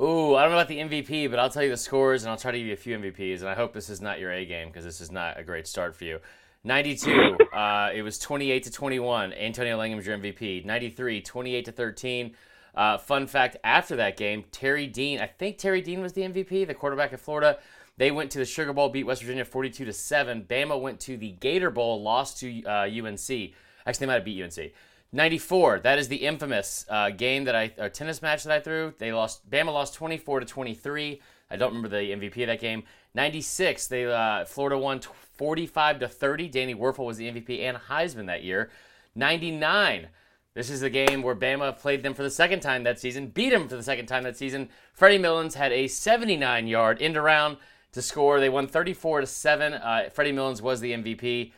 [0.00, 2.38] Ooh, I don't know about the MVP, but I'll tell you the scores and I'll
[2.38, 3.40] try to give you a few MVPs.
[3.40, 5.66] And I hope this is not your A game because this is not a great
[5.66, 6.20] start for you.
[6.64, 9.34] 92, uh, it was 28 to 21.
[9.34, 10.64] Antonio Langham's your MVP.
[10.64, 12.34] 93, 28 to 13.
[12.74, 16.66] Uh, fun fact: After that game, Terry Dean, I think Terry Dean was the MVP,
[16.66, 17.58] the quarterback of Florida.
[17.98, 20.46] They went to the Sugar Bowl, beat West Virginia 42 to seven.
[20.48, 23.52] Bama went to the Gator Bowl, lost to uh, UNC.
[23.86, 24.72] Actually, they might have beat UNC.
[25.12, 25.80] 94.
[25.80, 28.94] That is the infamous uh, game that I or tennis match that I threw.
[28.98, 29.48] They lost.
[29.50, 31.20] Bama lost 24 to 23.
[31.50, 32.84] I don't remember the MVP of that game.
[33.14, 33.88] 96.
[33.88, 36.48] They uh, Florida won 45 to 30.
[36.48, 38.70] Danny Wuerffel was the MVP and Heisman that year.
[39.16, 40.08] 99.
[40.54, 43.50] This is the game where Bama played them for the second time that season, beat
[43.50, 44.68] them for the second time that season.
[44.92, 47.56] Freddie Milons had a 79 yard end around
[47.92, 48.40] to score.
[48.40, 49.74] They won 34 to 7.
[49.74, 51.52] Uh, Freddie Milons was the MVP.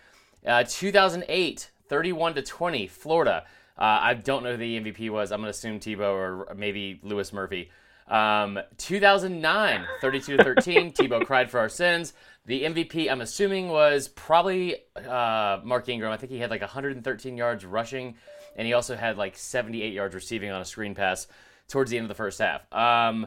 [0.46, 3.44] Uh, 2008, 31 to 20, Florida.
[3.76, 5.30] Uh, I don't know who the MVP was.
[5.30, 7.70] I'm going to assume Tebow or maybe Louis Murphy.
[8.08, 12.14] Um, 2009, 32 to 13, Tebow cried for our sins.
[12.46, 16.10] The MVP, I'm assuming, was probably uh, Mark Ingram.
[16.10, 18.14] I think he had like 113 yards rushing,
[18.56, 21.26] and he also had like 78 yards receiving on a screen pass
[21.68, 22.62] towards the end of the first half.
[22.72, 23.26] Um,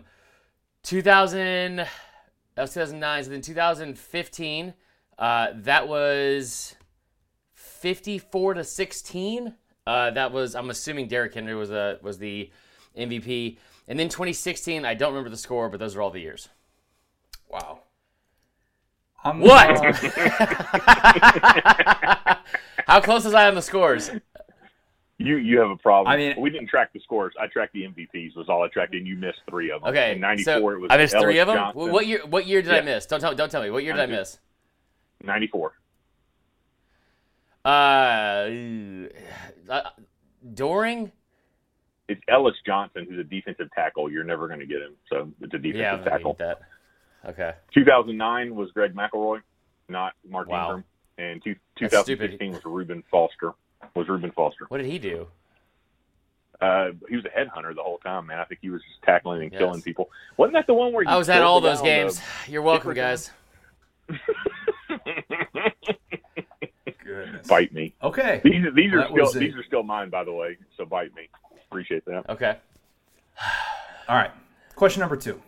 [0.81, 1.75] 2000.
[1.75, 1.87] That
[2.57, 3.25] was 2009.
[3.25, 4.73] So then 2015,
[5.19, 6.75] uh, that was
[7.75, 9.53] 54 to 16.
[9.87, 12.49] Uh, that was I'm assuming Derrick Henry was a was the
[12.97, 13.57] MVP.
[13.87, 16.49] And then 2016, I don't remember the score, but those are all the years.
[17.49, 17.79] Wow.
[19.23, 19.95] I'm what?
[22.87, 24.11] How close was I on the scores?
[25.17, 26.13] You you have a problem.
[26.13, 27.33] I mean, we didn't track the scores.
[27.39, 28.35] I tracked the MVPs.
[28.35, 29.91] Was all I tracked, and you missed three of them.
[29.91, 30.87] Okay, in '94 so it was.
[30.91, 31.55] I missed Ellis three of them.
[31.55, 31.91] Johnson.
[31.91, 32.19] What year?
[32.25, 32.79] What year did Yeah.
[32.79, 33.05] I miss?
[33.05, 33.33] Don't tell.
[33.33, 33.69] Don't tell me.
[33.69, 34.39] What year did I miss?
[35.23, 35.73] '94.
[37.65, 38.49] Uh,
[39.69, 39.81] uh,
[40.53, 41.11] Doring.
[42.07, 44.11] It's Ellis Johnson, who's a defensive tackle.
[44.11, 44.93] You're never going to get him.
[45.11, 46.35] So it's a defensive Yeah, I'm tackle.
[46.37, 46.59] that.
[47.27, 47.53] Okay.
[47.73, 49.41] 2009 was Greg McElroy,
[49.89, 50.65] not Mark Wow.
[50.67, 50.83] Ingram,
[51.17, 53.53] and two, 2016 was Reuben Foster.
[53.95, 54.65] Was Reuben Foster?
[54.67, 55.27] What did he do?
[56.61, 58.37] Uh, he was a headhunter the whole time, man.
[58.39, 59.59] I think he was just tackling and Yes.
[59.59, 60.11] killing people.
[60.37, 62.21] Wasn't that the one where he I was at all those games.
[62.47, 63.31] You're welcome, guys.
[67.45, 67.49] Goodness.
[67.69, 67.93] bite me.
[68.03, 68.41] Okay.
[68.43, 70.57] These are these are That still a- these are still mine, by the way.
[70.77, 71.29] So bite me.
[71.69, 72.29] Appreciate that.
[72.29, 72.57] Okay.
[74.07, 74.31] All right.
[74.75, 75.41] Question number two.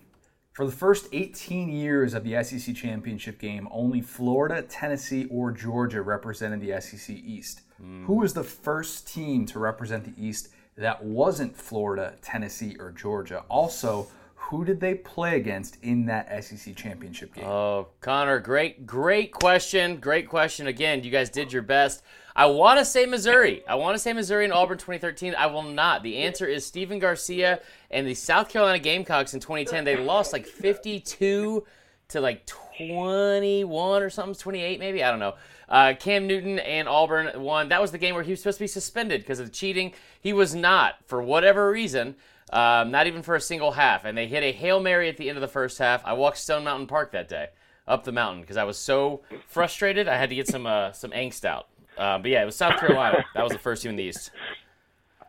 [0.53, 6.01] For the first 18 years of the SEC championship game, only Florida, Tennessee, or Georgia
[6.01, 7.61] represented the SEC East.
[7.79, 8.05] Hmm.
[8.05, 13.43] Who was the first team to represent the East that wasn't Florida, Tennessee, or Georgia?
[13.49, 14.07] Also,
[14.49, 17.43] who did they play against in that SEC championship game?
[17.45, 19.97] Oh, Connor, great, great question.
[19.97, 20.67] Great question.
[20.67, 22.01] Again, you guys did your best.
[22.33, 23.67] I want to say Missouri.
[23.67, 25.35] I want to say Missouri and Auburn 2013.
[25.35, 26.01] I will not.
[26.01, 27.59] The answer is Stephen Garcia
[27.91, 29.83] and the South Carolina Gamecocks in 2010.
[29.83, 31.65] They lost like 52
[32.07, 35.03] to like 21 or something, 28 maybe.
[35.03, 35.35] I don't know.
[35.67, 37.67] Uh, Cam Newton and Auburn won.
[37.67, 39.91] That was the game where he was supposed to be suspended because of cheating.
[40.21, 42.15] He was not for whatever reason.
[42.51, 44.05] Um, not even for a single half.
[44.05, 46.03] And they hit a Hail Mary at the end of the first half.
[46.05, 47.47] I walked Stone Mountain Park that day,
[47.87, 50.07] up the mountain, because I was so frustrated.
[50.07, 51.67] I had to get some uh, some angst out.
[51.97, 53.25] Uh, but yeah, it was South Carolina.
[53.35, 54.31] That was the first team in the East.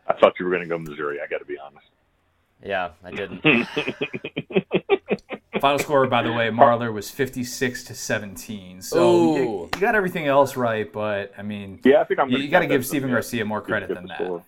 [0.07, 1.19] I thought you were going to go Missouri.
[1.23, 1.85] I got to be honest.
[2.63, 3.41] Yeah, I didn't.
[5.61, 8.81] Final score, by the way, Marler was 56 to 17.
[8.81, 12.29] So you, you got everything else right, but I mean, Yeah, I think I'm.
[12.29, 14.17] you, you got to give Stephen Garcia more credit than that.
[14.17, 14.43] score.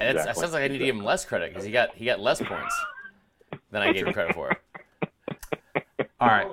[0.00, 0.40] Exactly.
[0.40, 2.40] sounds like I need to give him less credit because he got he got less
[2.40, 2.84] points
[3.70, 4.50] than I gave him credit for.
[6.20, 6.48] All right.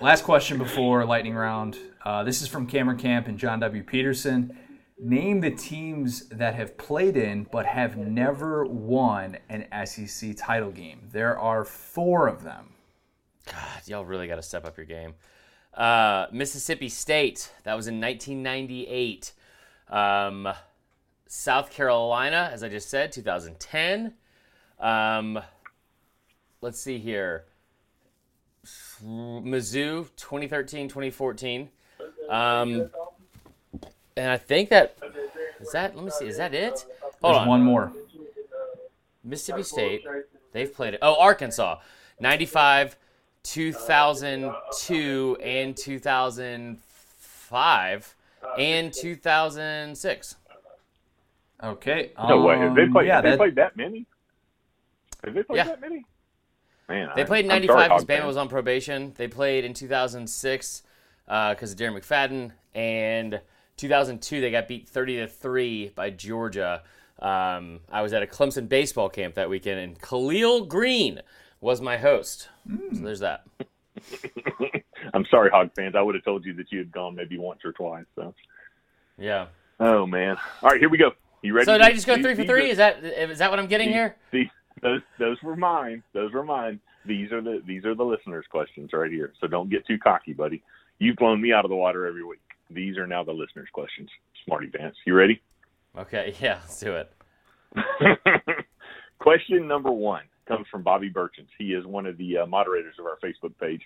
[0.00, 1.78] Last question before lightning round.
[2.04, 3.82] Uh, this is from Cameron Camp and John W.
[3.82, 4.56] Peterson.
[5.00, 11.08] Name the teams that have played in but have never won an SEC title game.
[11.12, 12.74] There are four of them.
[13.46, 15.14] God, y'all really got to step up your game.
[15.74, 19.32] Uh, Mississippi State, that was in 1998.
[19.88, 20.48] Um,
[21.28, 24.14] South Carolina, as I just said, 2010.
[24.80, 25.38] Um,
[26.62, 27.44] let's see here.
[29.04, 31.68] Mizzou, 2013, 2014.
[32.30, 32.90] Um,
[34.16, 34.96] and I think that
[35.60, 35.94] is that.
[35.94, 36.26] Let me see.
[36.26, 36.86] Is that it?
[37.20, 37.48] Hold There's on.
[37.48, 37.92] one more.
[39.22, 40.02] Mississippi State.
[40.52, 41.00] They've played it.
[41.02, 41.80] Oh, Arkansas.
[42.20, 42.96] 95,
[43.42, 48.16] 2002, and 2005,
[48.58, 50.36] and 2006.
[51.62, 52.12] Okay.
[52.18, 52.58] No way.
[52.58, 53.06] Have they um, played?
[53.08, 54.06] Yeah, have they that- played that many?
[55.24, 55.64] Have they played Yeah.
[55.64, 56.04] that many?
[56.88, 59.12] Man, They I- played in 95 because Bama was on probation.
[59.16, 60.82] They played in 2006
[61.26, 62.52] because of Darren McFadden.
[62.74, 63.40] And
[63.76, 66.82] 2002, they got beat 30 to 3 by Georgia.
[67.18, 71.20] Um, I was at a Clemson baseball camp that weekend, and Khalil Greene
[71.60, 72.48] was my host.
[72.68, 73.44] So there's that.
[75.14, 75.94] I'm sorry, Hog fans.
[75.96, 78.04] I would have told you that you had gone maybe once or twice.
[78.14, 78.34] So.
[79.18, 79.46] Yeah.
[79.80, 80.36] Oh man.
[80.62, 81.12] All right, here we go.
[81.42, 81.66] You ready?
[81.66, 82.68] So did I just go these- three for three?
[82.68, 84.16] are- Is that is that what I'm getting these- here?
[84.32, 84.50] these-
[84.82, 86.02] those those were mine.
[86.12, 86.80] Those were mine.
[87.04, 89.32] These are the these are the listeners' questions right here.
[89.40, 90.62] So don't get too cocky, buddy.
[90.98, 92.40] You've blown me out of the water every week.
[92.70, 94.10] These are now the listeners' questions.
[94.44, 95.40] Smarty Vance, you ready?
[95.96, 97.12] Okay, yeah, let's do it.
[99.18, 101.48] Question number one comes from Bobby Burchins.
[101.58, 103.82] He is one of the uh, moderators of our Facebook page,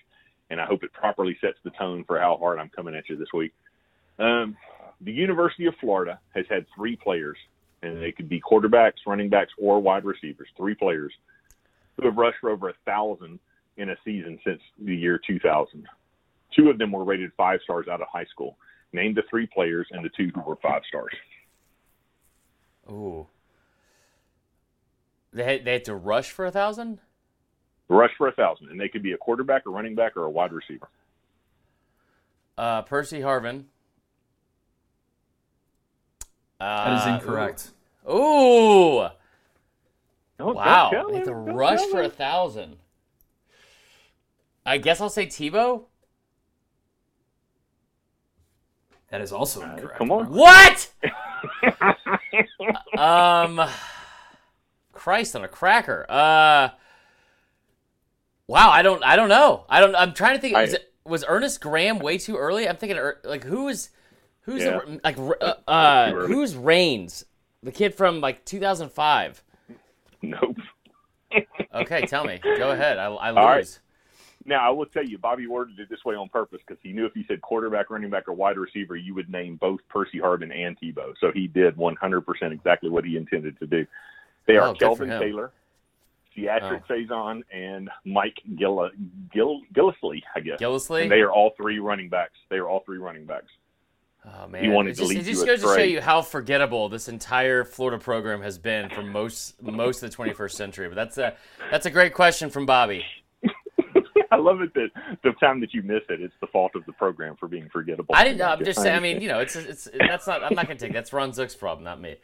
[0.49, 3.17] and I hope it properly sets the tone for how hard I'm coming at you
[3.17, 3.51] this week.
[4.19, 4.55] Um,
[5.03, 7.37] the University of Florida has had three players,
[7.81, 10.47] and they could be quarterbacks, running backs, or wide receivers.
[10.55, 11.13] Three players
[11.97, 13.39] who have rushed for over a thousand
[13.77, 15.85] in a season since the year 2000.
[16.55, 18.57] Two of them were rated five stars out of high school.
[18.93, 21.13] Name the three players and the two who were five stars.
[22.89, 23.27] Ooh.
[25.31, 26.99] They had, they had to rush for a thousand.
[27.89, 30.29] Rush for a thousand, and they could be a quarterback, a running back, or a
[30.29, 30.87] wide receiver.
[32.57, 33.65] Uh, Percy Harvin.
[36.63, 37.71] That is Uh, incorrect.
[38.09, 39.07] Ooh.
[40.37, 40.89] Don't- Wow.
[40.91, 41.45] don't tell They had to him.
[41.45, 42.77] Don't rush for a thousand.
[44.65, 45.83] I guess I'll say Tebow.
[49.09, 49.97] That is also Uh, incorrect.
[49.97, 50.25] come on.
[50.33, 50.89] What?
[52.97, 53.69] um,
[54.91, 56.05] Christ on a cracker.
[56.09, 56.69] Uh,
[58.47, 58.69] wow.
[58.71, 59.03] I don't.
[59.03, 59.65] I don't know.
[59.69, 59.95] I don't.
[59.95, 60.55] I'm trying to think.
[60.55, 62.67] I- was, it, was Earnest Graham way too early?
[62.67, 63.89] I'm thinking Er- like who is
[64.43, 64.79] who's Yeah.
[64.85, 67.25] the, like uh, uh who's Reigns?
[67.61, 69.43] The kid from like 2005.
[70.21, 70.55] Nope.
[71.73, 72.39] Okay, tell me.
[72.43, 72.97] Go ahead.
[72.97, 73.37] I, I lose.
[73.37, 73.79] All right.
[74.45, 77.05] Now I will tell you, Bobby worded it this way on purpose because he knew
[77.05, 80.53] if he said quarterback, running back, or wide receiver, you would name both Percy Harvin
[80.53, 81.13] and Tebow.
[81.19, 83.87] So he did 100% exactly what he intended to do.
[84.45, 85.09] They Oh, are for Kelvin.
[85.19, 85.51] Taylor,
[86.37, 86.93] Ciatrick Oh.
[86.93, 88.91] Fason, and Mike Gill-
[89.33, 90.59] Gill- Gillislee, I guess.
[90.59, 91.03] Gillislee.
[91.03, 92.37] And they are all three running backs.
[92.49, 93.47] They are all three running backs.
[94.25, 95.99] Oh man, He wanted it to just, lead it just you goes to show you
[95.99, 100.87] how forgettable this entire Florida program has been for most most of the 21st century.
[100.87, 101.35] But that's a
[101.71, 103.03] that's a great question from Bobby.
[104.31, 104.89] I love it that
[105.23, 108.15] the time that you miss it, it's the fault of the program for being forgettable.
[108.15, 108.47] I didn't know.
[108.47, 108.95] I'm guess just saying.
[108.95, 110.41] I mean, you know, it's it's that's not.
[110.41, 112.15] I'm not gonna take that's Ron Zook's problem, not me.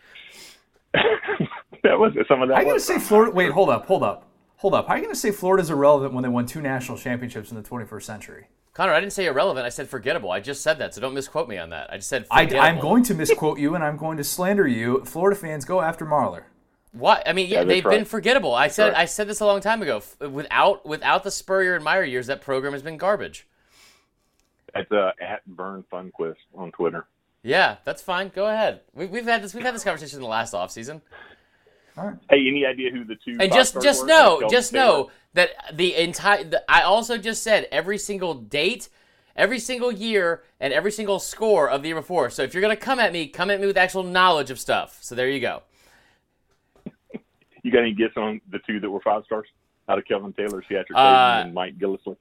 [1.84, 2.56] that was some of that.
[2.56, 2.86] How are you going to was.
[2.86, 3.32] say Florida?
[3.32, 4.28] Wait, hold up, hold up,
[4.58, 4.88] hold up.
[4.88, 7.62] How are you going to say Florida's irrelevant when they won two national championships in
[7.62, 8.48] the 21st century?
[8.80, 9.66] Connor, I didn't say irrelevant.
[9.66, 10.32] I said forgettable.
[10.32, 11.92] I just said that, so don't misquote me on that.
[11.92, 12.66] I just said I, forgettable.
[12.66, 15.04] I'm going to misquote you and I'm going to slander you.
[15.04, 16.44] Florida fans, go after Marler.
[16.94, 17.28] What?
[17.28, 17.98] I mean, yeah, Yeah, they've right.
[17.98, 18.56] been forgettable.
[18.56, 19.00] I said right.
[19.00, 20.02] I said this a long time ago.
[20.22, 23.50] Without without the Spurrier and Meyer years, that program has been garbage.
[24.74, 27.06] At uh, at Vern Funquist on Twitter.
[27.44, 28.32] Yeah, that's fine.
[28.34, 28.80] Go ahead.
[28.94, 29.54] We, we've had this.
[29.54, 31.02] We've had this conversation in the last offseason.
[32.30, 33.32] Hey, any idea who the two?
[33.32, 36.44] And five just stars just know, just know that the entire.
[36.44, 38.90] The, I also just said every single date,
[39.36, 42.30] every single year, and every single score of the year before.
[42.30, 44.98] So if you're gonna come at me, come at me with actual knowledge of stuff.
[45.02, 45.64] So there you go.
[47.64, 49.48] You got any guess on the two that were five stars
[49.90, 52.16] out of Kelvin Taylor, Ciatrick Uh, and Mike Gillislee?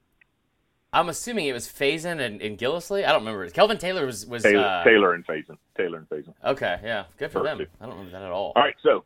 [0.93, 3.05] I'm assuming it was Fason and, and Gillislee.
[3.05, 3.49] I don't remember.
[3.51, 5.57] Kelvin Taylor was was Taylor, uh, Taylor and Fason.
[5.77, 6.33] Taylor and Fason.
[6.45, 6.81] okay.
[6.83, 7.59] Yeah, good for them.
[7.59, 7.77] Perfect.
[7.81, 8.53] I don't remember that at all.
[8.57, 9.05] All right, so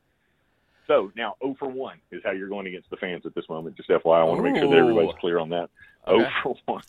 [0.93, 3.77] so now 0 for 1 is how you're going against the fans at this moment.
[3.77, 5.71] Just FYI, I want to make sure that everybody's clear on that.
[6.07, 6.29] Okay.
[6.43, 6.83] 0 for 1.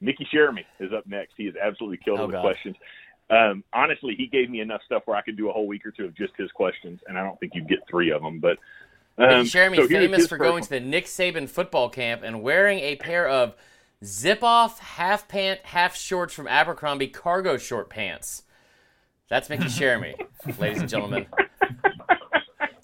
[0.00, 1.34] Mickey Jeremy is up next.
[1.36, 2.42] He has absolutely killed Oh, it with God.
[2.42, 2.76] questions.
[3.30, 5.90] Um, honestly, he gave me enough stuff where I could do a whole week or
[5.90, 8.38] two of just his questions, and I don't think you'd get three of them.
[8.38, 8.58] But
[9.16, 12.80] um, Mickey Jeremy, so famous for going to the Nick Saban football camp and wearing
[12.80, 13.54] a pair of
[14.04, 18.42] zip-off half pant, half shorts from Abercrombie cargo short pants.
[19.28, 20.16] That's Mickey Jeremy,
[20.58, 21.26] ladies and gentlemen.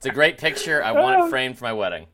[0.00, 0.82] It's a great picture.
[0.82, 2.06] I want it framed for my wedding.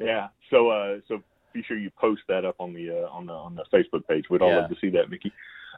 [0.00, 0.26] Yeah.
[0.50, 1.22] So uh, so
[1.52, 4.24] be sure you post that up on the uh, on the on the Facebook page.
[4.28, 4.56] We'd all Yeah.
[4.62, 5.32] love to see that, Mickey.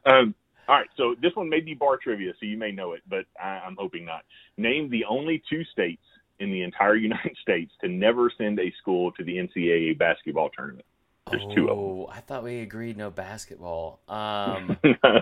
[0.06, 0.34] Um,
[0.68, 0.88] all right.
[0.96, 3.76] So this one may be bar trivia, so you may know it, but I, I'm
[3.78, 4.22] hoping not.
[4.56, 6.00] Name the only two states
[6.40, 10.86] in the entire United States to never send a school to the NCAA basketball tournament.
[11.30, 11.78] There's two of them.
[11.78, 14.00] Oh, I thought we agreed no basketball.
[14.08, 15.20] Um, No,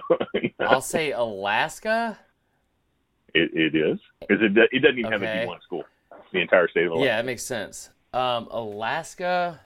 [0.61, 2.17] I'll say Alaska.
[3.35, 5.47] It, it is because it, it doesn't even have a Okay.
[5.47, 5.85] D1 school.
[6.33, 7.07] The entire state of Alaska.
[7.07, 7.91] Yeah, it makes sense.
[8.13, 9.61] Um, Alaska.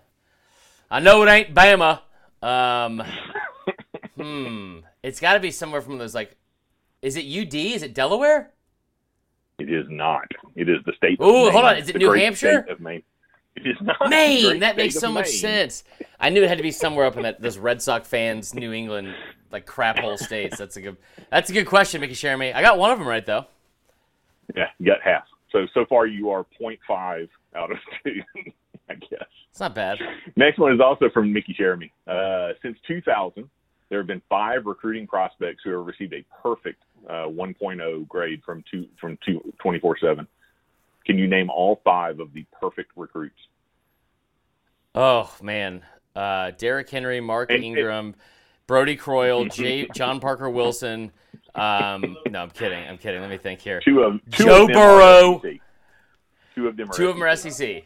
[0.91, 2.01] I know it ain't Bama.
[2.43, 3.03] Um,
[4.17, 4.79] hmm.
[5.03, 6.37] It's got to be somewhere from those like.
[7.03, 7.55] Is it UD?
[7.55, 8.51] Is it Delaware?
[9.59, 10.27] It is not.
[10.57, 11.21] It is the state.
[11.21, 11.53] Maine.
[11.53, 11.77] hold on.
[11.77, 12.67] Is it The New Hampshire?
[12.69, 13.03] Of Maine.
[13.57, 14.09] It is not.
[14.09, 14.61] Maine.
[14.61, 15.35] That makes so much Maine.
[15.35, 15.85] sense.
[16.19, 18.73] I knew it had to be somewhere up in that those Red Sox fans, New
[18.73, 19.15] England,
[19.55, 20.59] like crap hole states.
[20.59, 20.97] That's a good.
[21.31, 22.53] That's a good question, Mickey Jeremy.
[22.53, 23.47] I got one of them right though.
[24.55, 25.25] Yeah, you got half.
[25.53, 28.21] So so far you are 0.5 out of two,
[28.91, 29.25] I guess.
[29.51, 29.99] It's not bad.
[30.37, 31.93] Next one is also from Mickey Jeremy.
[32.09, 33.49] Uh, since 2000,
[33.89, 38.65] there have been five recruiting prospects who have received a perfect uh, 1.0 grade from
[38.69, 40.27] two from two, 24/7.
[41.07, 43.39] Can you name all five of the perfect recruits?
[44.97, 45.83] Oh man,
[46.17, 48.15] uh, Derrick Henry, Mark And- Ingram,
[48.67, 51.13] Brody Croyle, J- John Parker Wilson.
[51.55, 52.85] Um, no, I'm kidding.
[52.87, 53.21] I'm kidding.
[53.21, 53.81] Let me think here.
[53.81, 55.43] Two of two Joe of them Burrow.
[56.55, 57.85] Two of them are Two of them are SEC.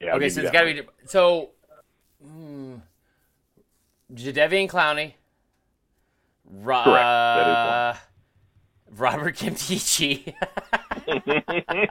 [0.00, 1.50] Yeah, Okay, so it's got to be so.
[2.24, 2.80] Mm,
[4.14, 5.14] Jadeveon Clowney,
[6.44, 7.04] Ro- Correct.
[7.06, 7.94] Uh,
[8.96, 10.34] Robert Kimchichi.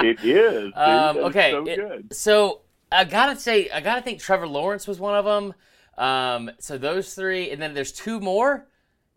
[0.00, 0.72] it is.
[0.74, 2.60] Um, okay, so it- So
[2.90, 5.54] I gotta say, I gotta think Trevor Lawrence was one of them.
[6.00, 8.66] Um, so those three, and then there's two more,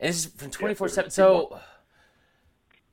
[0.02, 1.10] and this is from twenty four seven.
[1.10, 1.58] So,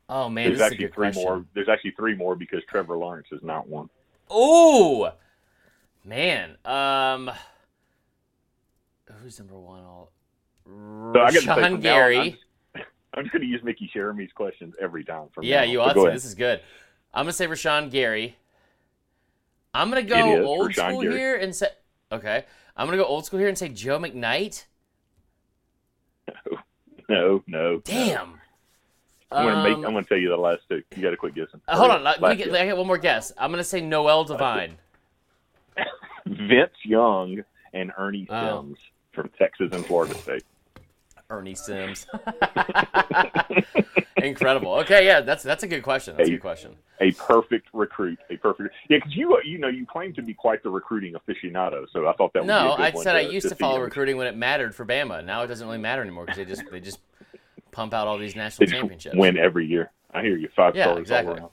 [0.09, 1.23] oh man, There's this is a actually three question.
[1.25, 1.45] more.
[1.55, 3.91] There's actually three more because Trevor Lawrence is not one.
[4.31, 5.13] Oh
[6.05, 7.33] man, um,
[9.21, 9.83] who's number one?
[9.83, 10.13] All
[10.65, 12.39] So I got to Sean from on, Gary.
[12.77, 12.83] I'm,
[13.15, 15.27] I'm just going to use Mickey Jeremy's questions every time.
[15.35, 16.11] From Yeah, now you ought to.
[16.13, 16.61] This is good.
[17.13, 18.37] I'm gonna say Rashan Gary.
[19.75, 21.19] I'm gonna go old Rashan school Gary.
[21.19, 21.67] here and say
[22.13, 22.45] okay.
[22.81, 24.65] I'm gonna go old school here and say Joe McKnight.
[26.27, 26.59] No,
[27.09, 27.43] no.
[27.47, 27.81] No.
[27.85, 28.41] Damn.
[29.31, 29.87] I'm going to make.
[29.87, 30.83] Um, I'm to tell you the last two.
[30.97, 31.61] You got to quit guessing.
[31.69, 32.03] uh, hold on.
[32.03, 32.55] Me get.
[32.55, 33.33] I got one more guess.
[33.39, 34.79] I'm gonna say Noel Devine.
[36.27, 38.63] Vince Young and Ernie Oh.
[38.63, 38.79] Sims
[39.13, 40.45] from Texas and Florida State.
[41.31, 42.07] Ernie Sims.
[44.23, 44.75] Incredible.
[44.81, 46.15] Okay, yeah, that's that's a good question.
[46.17, 46.37] That's a Hey.
[46.37, 46.77] good question.
[47.01, 48.19] A perfect recruit.
[48.29, 48.75] A perfect.
[48.91, 51.87] Yeah, because you you know you claim to be quite the recruiting aficionado.
[51.93, 53.55] So I thought that would No, be a good I one said I used to
[53.55, 53.85] see follow them.
[53.85, 55.25] recruiting when it mattered for Bama.
[55.25, 56.99] Now it doesn't really matter anymore because they just they just
[57.73, 59.17] pump out all these national They championships.
[59.17, 59.91] win every year.
[60.13, 60.51] I hear you.
[60.55, 61.35] Five Yeah, stars all exactly.
[61.37, 61.51] around.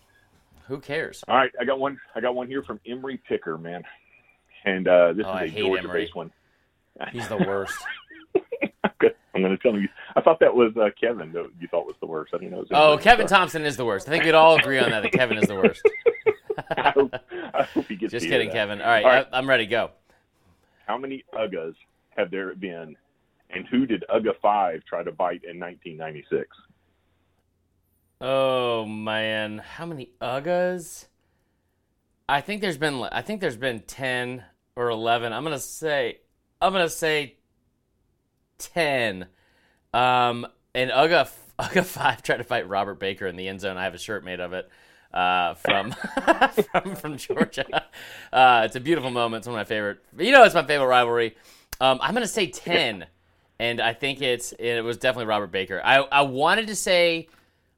[0.67, 1.23] Who cares?
[1.29, 1.97] All right, I got one.
[2.13, 3.83] I got one here from Emery Picker, man,
[4.65, 6.31] and uh, this Oh, is a Georgia-based one.
[7.13, 7.77] He's the worst.
[9.37, 9.87] I'm going to tell you.
[10.15, 12.33] I thought that was uh, Kevin that you thought was the worst.
[12.33, 12.57] I didn't know.
[12.61, 13.39] It was Oh, Kevin Sorry.
[13.39, 14.07] Thompson is the worst.
[14.07, 15.03] I think we'd all agree on that.
[15.03, 15.81] That Kevin is the worst.
[16.71, 17.13] I hope,
[17.53, 18.11] I hope he gets.
[18.11, 18.49] Just kidding.
[18.49, 18.81] Kevin.
[18.81, 19.27] All right, All right.
[19.31, 19.67] I, I'm ready.
[19.67, 19.91] Go.
[20.87, 21.75] How many Uggas
[22.17, 22.95] have there been,
[23.51, 26.47] and who did UGA five try to bite in 1996?
[28.19, 31.05] Oh man, how many Uggas?
[32.27, 34.43] I think there's been I think there's been ten
[34.75, 35.31] or eleven.
[35.31, 36.19] I'm gonna say
[36.59, 37.36] I'm gonna say
[38.57, 39.27] ten.
[39.93, 41.29] Um, and UGA
[41.59, 43.77] UGA five tried to fight Robert Baker in the end zone.
[43.77, 44.69] I have a shirt made of it.
[45.13, 45.95] Uh, from
[46.71, 47.85] from from Georgia.
[48.31, 49.41] Uh, it's a beautiful moment.
[49.41, 49.99] It's one of my favorite.
[50.17, 51.35] You know, it's my favorite rivalry.
[51.79, 53.05] Um, I'm gonna say ten,
[53.57, 55.81] and I think it's it was definitely Robert Baker.
[55.83, 57.29] I I wanted to say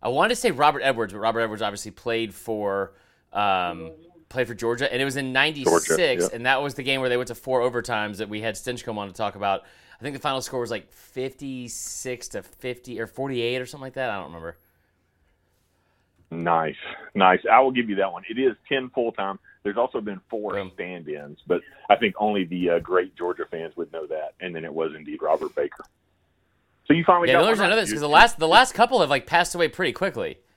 [0.02, 2.94] I wanted to say Robert Edwards, but Robert Edwards obviously played for
[3.34, 3.92] um,
[4.30, 6.28] played for Georgia, and it was in '96, Georgia, yeah.
[6.34, 8.98] and that was the game where they went to four overtimes that we had Stinchcomb
[8.98, 9.64] on to talk about.
[10.00, 13.94] I think the final score was like 56 to 50 or 48 or something like
[13.94, 14.10] that.
[14.10, 14.56] I don't remember.
[16.32, 16.76] Nice,
[17.16, 17.40] nice.
[17.52, 18.24] I will give you that one.
[18.30, 19.40] It is 10 full time.
[19.64, 20.72] There's also been four Boom.
[20.76, 24.36] stand-ins, but I think only the uh, great Georgia fans would know that.
[24.40, 25.84] And then it was indeed Robert Baker.
[26.88, 28.48] So you finally Yeah, got the only one reason I this because the last the
[28.48, 30.38] last couple have like passed away pretty quickly.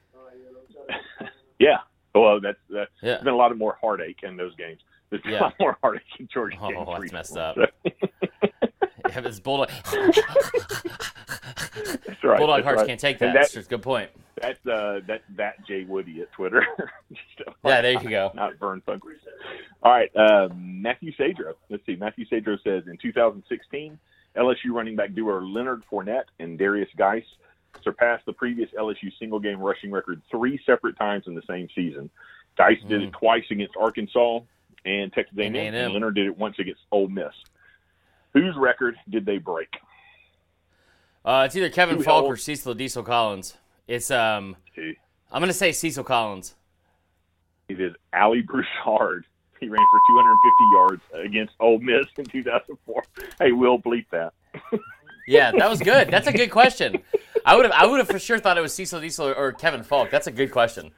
[1.58, 1.78] Yeah.
[2.14, 3.10] Well, that's that's Yeah.
[3.12, 4.80] there's been a lot of more heartache in those games.
[5.10, 5.40] There's been Yeah.
[5.40, 6.88] a lot more heartache in Georgia Oh, games.
[6.88, 7.56] that's messed up.
[7.56, 7.90] So-
[9.14, 9.68] Yeah, this bulldog
[10.72, 12.38] that's right.
[12.38, 12.86] bulldog that's hearts right.
[12.88, 13.32] can't take that.
[13.34, 14.10] that- That's a good point.
[14.40, 16.66] That's uh, that that Jay Woody at Twitter.
[17.64, 18.30] Yeah, there you go.
[18.34, 19.02] Not Vern Funk.
[19.82, 21.54] All right, uh, Matthew Sadro.
[21.70, 21.96] Let's see.
[21.96, 23.98] Matthew Sadro says in 2016,
[24.36, 27.24] LSU running back duo Leonard Fournette and Derrius Guice
[27.84, 32.10] surpassed the previous LSU single game rushing record three separate times in the same season.
[32.56, 34.40] Guice did it twice against Arkansas
[34.84, 35.74] and Texas A&M, And A&M.
[35.74, 37.32] and Leonard did it once against Ole Miss.
[38.34, 39.68] Whose record did they break?
[41.24, 43.56] Uh, it's either Kevin Who Faulk held- or Cecil Diesel Collins.
[43.86, 44.96] It's um, See,
[45.30, 46.54] I'm gonna say Cecil Collins.
[47.68, 49.24] It is Alley Broussard.
[49.60, 53.04] He ran for 250 yards against Ole Miss in 2004.
[53.40, 54.32] Hey, we'll bleep that.
[55.28, 56.10] Yeah, that was good.
[56.10, 57.00] That's a good question.
[57.46, 59.52] I would have I would have for sure thought it was Cecil Diesel or, or
[59.52, 60.10] Kevin Faulk.
[60.10, 60.90] That's a good question.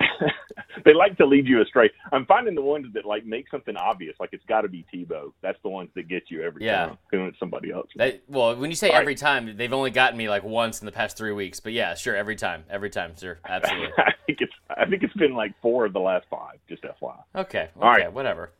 [0.84, 1.90] they like to lead you astray.
[2.12, 5.32] I'm finding the ones that like make something obvious, like it's got to be Tebow.
[5.42, 6.86] That's the ones that get you every Yeah.
[6.86, 6.98] time.
[7.12, 7.88] Doing it's somebody else.
[8.28, 9.00] Well, when you say All right.
[9.02, 11.60] every time, they've only gotten me like once in the past three weeks.
[11.60, 13.88] But yeah, sure, every time, every time, sir, absolutely.
[13.98, 16.58] I think it's I think it's been like four of the last five.
[16.68, 17.16] Just FYI.
[17.36, 18.12] Okay, okay, All right.
[18.12, 18.52] whatever.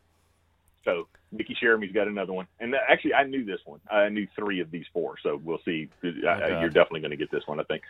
[0.85, 3.79] So Mickey Jeremy's got another one, and uh, actually I knew this one.
[3.91, 5.89] I knew three of these four, so we'll see.
[6.03, 6.61] Uh, God.
[6.61, 7.83] you're definitely going to get this one, I think.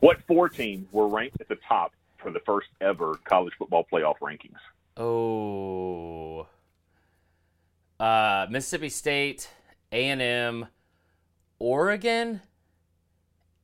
[0.00, 4.16] What four teams were ranked at the top for the first ever college football playoff
[4.20, 4.58] rankings?
[4.96, 6.46] Oh,
[8.00, 9.50] uh, Mississippi State,
[9.92, 10.66] A and M,
[11.58, 12.40] Oregon,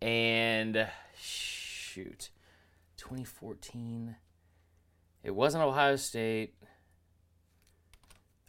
[0.01, 2.31] and shoot,
[2.97, 4.17] 2014.
[5.23, 6.55] It wasn't Ohio State.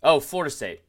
[0.01, 0.81] Oh, Florida State.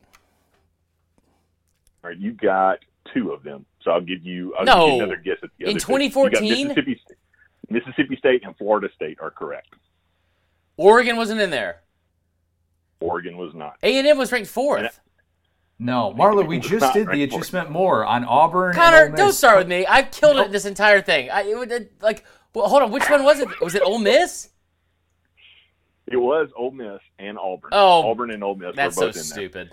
[2.03, 2.79] All right, you got
[3.13, 4.87] two of them, so I'll give you, I'll No.
[4.87, 6.69] give you another guess at the In other got 2014?
[6.69, 7.01] Mississippi,
[7.75, 9.75] Mississippi State and Florida State are correct.
[10.77, 11.83] Oregon wasn't in there.
[13.01, 13.77] Oregon was not.
[13.83, 15.01] A and M was ranked fourth.
[15.79, 17.53] No, Marler, we just did the right It Just it.
[17.53, 18.69] Meant More on Auburn.
[18.71, 19.19] and Connor, Ole Miss.
[19.19, 19.85] don't start with me.
[19.89, 21.31] I killed it this entire thing.
[21.31, 22.25] I it would uh, like.
[22.55, 22.93] Well, hold on.
[22.93, 23.49] Which one was it?
[23.61, 24.51] Was it Ole Miss?
[26.07, 27.71] It was Ole Miss and Auburn.
[27.73, 29.71] Oh, Auburn and Ole Miss That's were so both in there.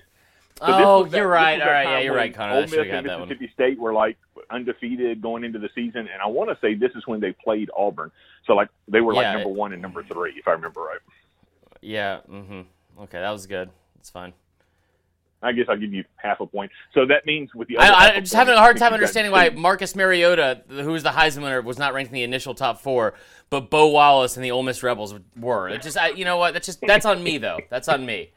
[0.62, 1.60] So oh, that- you're right.
[1.60, 2.54] All right, yeah, you're right, Connor.
[2.54, 3.28] Ole Miss got and that one.
[3.30, 4.18] Mississippi State were like
[4.52, 7.72] undefeated going into the season, and I want to say this is when they played
[7.76, 8.12] Auburn.
[8.46, 10.82] So like they were Yeah, like number it- one and number three, if I remember
[10.82, 11.00] right.
[11.82, 12.20] Yeah.
[12.30, 12.62] Mm-hmm.
[13.02, 13.72] Okay, that was good.
[14.00, 14.34] It's fine.
[15.44, 16.72] I guess I'll give you half a point.
[16.94, 19.50] So that means with the I, a I'm just having a hard time understanding why.
[19.50, 23.16] Marcus Mariota, who was the Heisman winner, was not ranked in the initial top four,
[23.50, 25.68] but Bo Wallace and the Ole Miss Rebels were.
[25.70, 26.54] It just, I, you know what?
[26.54, 27.60] That's just that's on me though.
[27.72, 28.30] That's on me.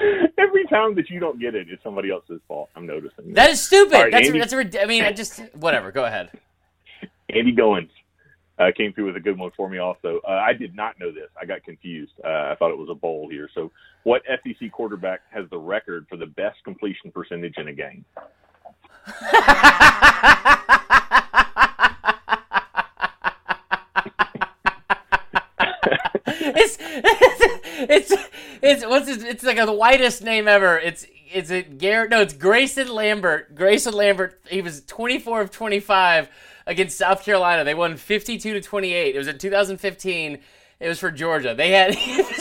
[0.38, 2.70] Every time that you don't get it, it's somebody else's fault.
[2.74, 3.32] I'm noticing.
[3.34, 3.92] That is stupid.
[3.92, 4.38] Right, that's Andy.
[4.38, 5.92] that's a, I mean, I just whatever.
[5.92, 6.30] Go ahead.
[7.30, 7.90] Andy Goins
[8.58, 9.78] uh, came through with a good one for me.
[9.78, 11.28] Also, uh, I did not know this.
[11.40, 12.12] I got confused.
[12.24, 13.48] Uh, I thought it was a bowl here.
[13.54, 13.70] So,
[14.04, 18.04] what SEC quarterback has the record for the best completion percentage in a game?
[26.26, 27.40] it's, it's
[27.90, 28.12] it's
[28.62, 30.78] it's what's his, it's like the whitest name ever.
[30.78, 32.10] It's it's it Garrett?
[32.10, 33.54] No, it's Grayson Lambert.
[33.54, 34.40] Grayson Lambert.
[34.48, 36.28] He was 24 of 25
[36.66, 37.64] against South Carolina.
[37.64, 39.14] They won 52 to 28.
[39.14, 40.38] It was in 2015.
[40.80, 41.54] It was for Georgia.
[41.54, 41.96] They had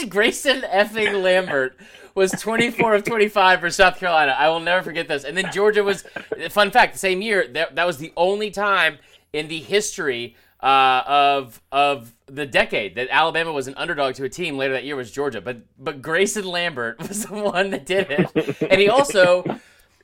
[0.09, 1.78] Grayson effing Lambert
[2.15, 4.36] was 24 of 25 for South Carolina.
[4.38, 5.24] I will never forget this.
[5.24, 6.03] And then Georgia was
[6.49, 6.93] fun fact.
[6.93, 8.97] The same year that that was the only time
[9.34, 14.30] in the history uh, of of the decade that Alabama was an underdog to a
[14.30, 15.41] team later that year was Georgia.
[15.41, 19.43] But but Grayson Lambert was the one that did it, and he also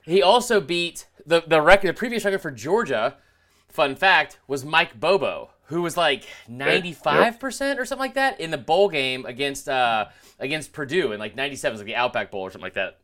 [0.03, 3.17] he also beat the the record the previous record for Georgia.
[3.69, 8.39] Fun fact was Mike Bobo, who was like ninety five percent or something like that
[8.39, 10.05] in the bowl game against uh
[10.39, 12.99] against Purdue in like ninety seven, like the Outback Bowl or something like that.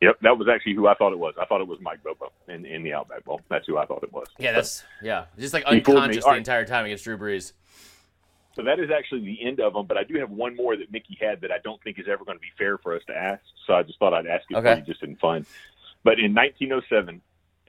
[0.00, 1.34] Yep, that was actually who I thought it was.
[1.40, 3.40] I thought it was Mike Bobo in, in the Outback Bowl.
[3.48, 4.26] That's who I thought it was.
[4.36, 6.02] Yeah, that's yeah, just like He fooled me.
[6.02, 6.38] unconscious the right.
[6.38, 7.52] entire time against Drew Brees.
[8.54, 9.86] So that is actually the end of them.
[9.86, 12.24] But I do have one more that Mickey had that I don't think is ever
[12.24, 13.42] going to be fair for us to ask.
[13.66, 14.74] So I just thought I'd ask it Okay.
[14.74, 15.46] for you just in fun.
[16.04, 17.22] But in 1907,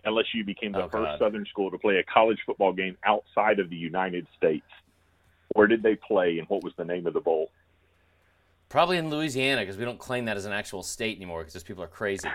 [0.06, 1.20] LSU became the Oh, first God.
[1.20, 4.66] Southern school to play a college football game outside of the United States.
[5.54, 7.52] Where did they play, and what was the name of the bowl?
[8.70, 11.64] Probably in Louisiana because we don't claim that as an actual state anymore because those
[11.64, 12.28] people are crazy.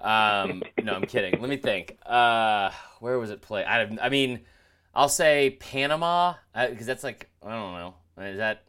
[0.00, 1.40] Um, no, I'm kidding.
[1.40, 1.96] Let me think.
[2.04, 3.66] Uh, where was it played?
[3.66, 4.40] I, I mean,
[4.96, 7.94] I'll say Panama uh, because that's like I don't know.
[8.24, 8.62] Is that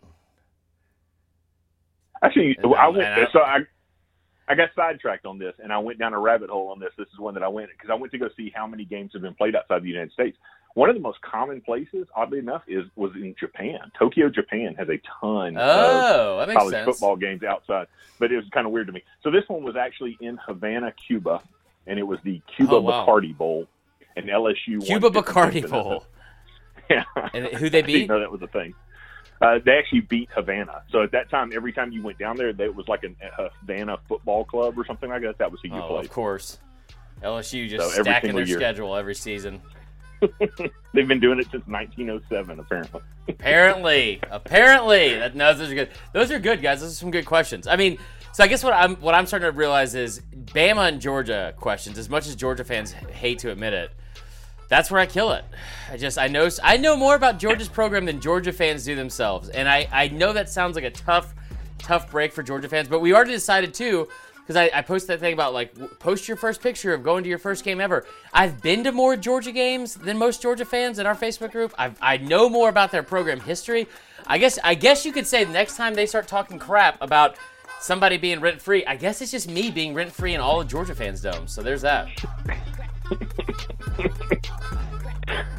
[2.21, 3.01] Actually, And I I- went.
[3.07, 3.59] I- so I,
[4.49, 6.91] I got sidetracked on this, and I went down a rabbit hole on this.
[6.97, 9.11] This is one that I went because I went to go see how many games
[9.13, 10.38] have been played outside the United States.
[10.73, 13.80] One of the most common places, oddly enough, is was in Japan.
[13.97, 16.86] Tokyo, Japan has a ton of oh that makes college sense.
[16.86, 17.88] football games outside,
[18.19, 19.03] but it was kind of weird to me.
[19.23, 21.41] So this one was actually in Havana, Cuba,
[21.88, 23.05] and it was the Cuba Oh, wow.
[23.05, 23.67] Bacardi Bowl,
[24.15, 26.05] and LSU Cuba 50 Bacardi Bowl.
[26.89, 28.03] Yeah, And who they beat?
[28.09, 28.73] I know that was a thing.
[29.41, 30.81] Uh, they actually beat Havana.
[30.89, 33.09] So at that time, every time you went down there, it was like a
[33.61, 35.38] Havana football club or something like that.
[35.38, 36.05] That was who you Oh, played.
[36.05, 36.57] of course.
[37.21, 38.57] LSU just So stacking their year.
[38.57, 39.61] schedule every season.
[40.93, 43.01] They've been doing it since 1907, apparently.
[43.29, 45.89] Apparently, apparently, that, no, those are good.
[46.13, 46.81] Those are good, guys.
[46.81, 47.67] Those are some good questions.
[47.67, 47.99] I mean,
[48.31, 51.97] so I guess what I'm what I'm starting to realize is Bama and Georgia questions.
[51.99, 53.91] As much as Georgia fans hate to admit it,
[54.70, 55.45] that's where I kill it.
[55.91, 59.49] I just I know I know more about Georgia's program than Georgia fans do themselves,
[59.49, 61.34] and I I know that sounds like a tough
[61.78, 64.07] tough break for Georgia fans, but we already decided too.
[64.41, 67.30] Because I, I posted that thing about like post your first picture of going to
[67.30, 68.05] your first game ever.
[68.32, 71.74] I've been to more Georgia games than most Georgia fans in our Facebook group.
[71.78, 73.88] I've, I know more about their program history.
[74.26, 77.36] I guess I guess you could say the next time they start talking crap about
[77.82, 80.68] somebody being rent free, I guess it's just me being rent free in all of
[80.68, 81.51] Georgia fans' domes.
[81.51, 82.07] So there's that.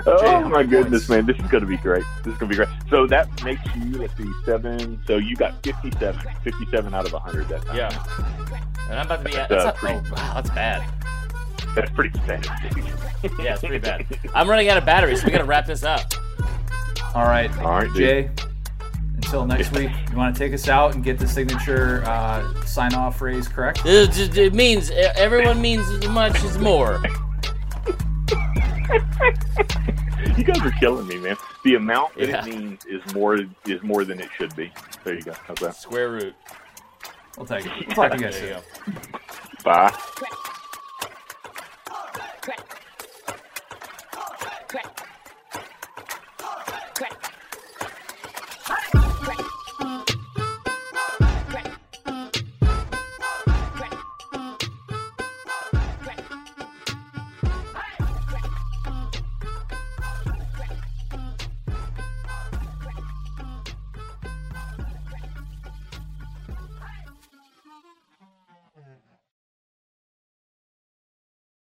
[0.07, 1.26] Oh my goodness, man!
[1.26, 2.05] This is going to be great.
[2.24, 2.68] This is going to be great.
[2.88, 4.99] So that makes you let's see, seven.
[5.07, 7.76] So you got 57, 57 out of 100 that time.
[7.76, 8.86] Yeah.
[8.88, 9.51] And I'm about to be at.
[9.51, 10.90] That's, uh, That's pretty- oh wow, that's bad.
[11.74, 12.46] that's pretty bad.
[13.40, 14.07] Yeah, it's pretty bad.
[14.32, 16.03] I'm running out of batteries, so we got to wrap this up.
[17.16, 17.96] All right, All right, dude.
[17.96, 18.30] Jay.
[19.16, 23.18] Until next week, you want to take us out and get the signature uh, sign-off
[23.18, 23.80] phrase correct?
[23.84, 27.03] It, it means everyone means as much as more.
[30.36, 31.36] You guys are killing me, man.
[31.64, 32.45] The amount that Yeah.
[32.47, 33.36] it means is more
[33.66, 34.72] is more than it should be.
[35.05, 35.32] There you go.
[35.47, 35.76] How's that?
[35.76, 36.34] Square root.
[37.36, 37.72] We'll take it.
[37.86, 38.95] We'll talk to you guys There you soon.
[38.95, 39.09] go.
[39.64, 39.91] Bye.
[42.41, 42.77] crack,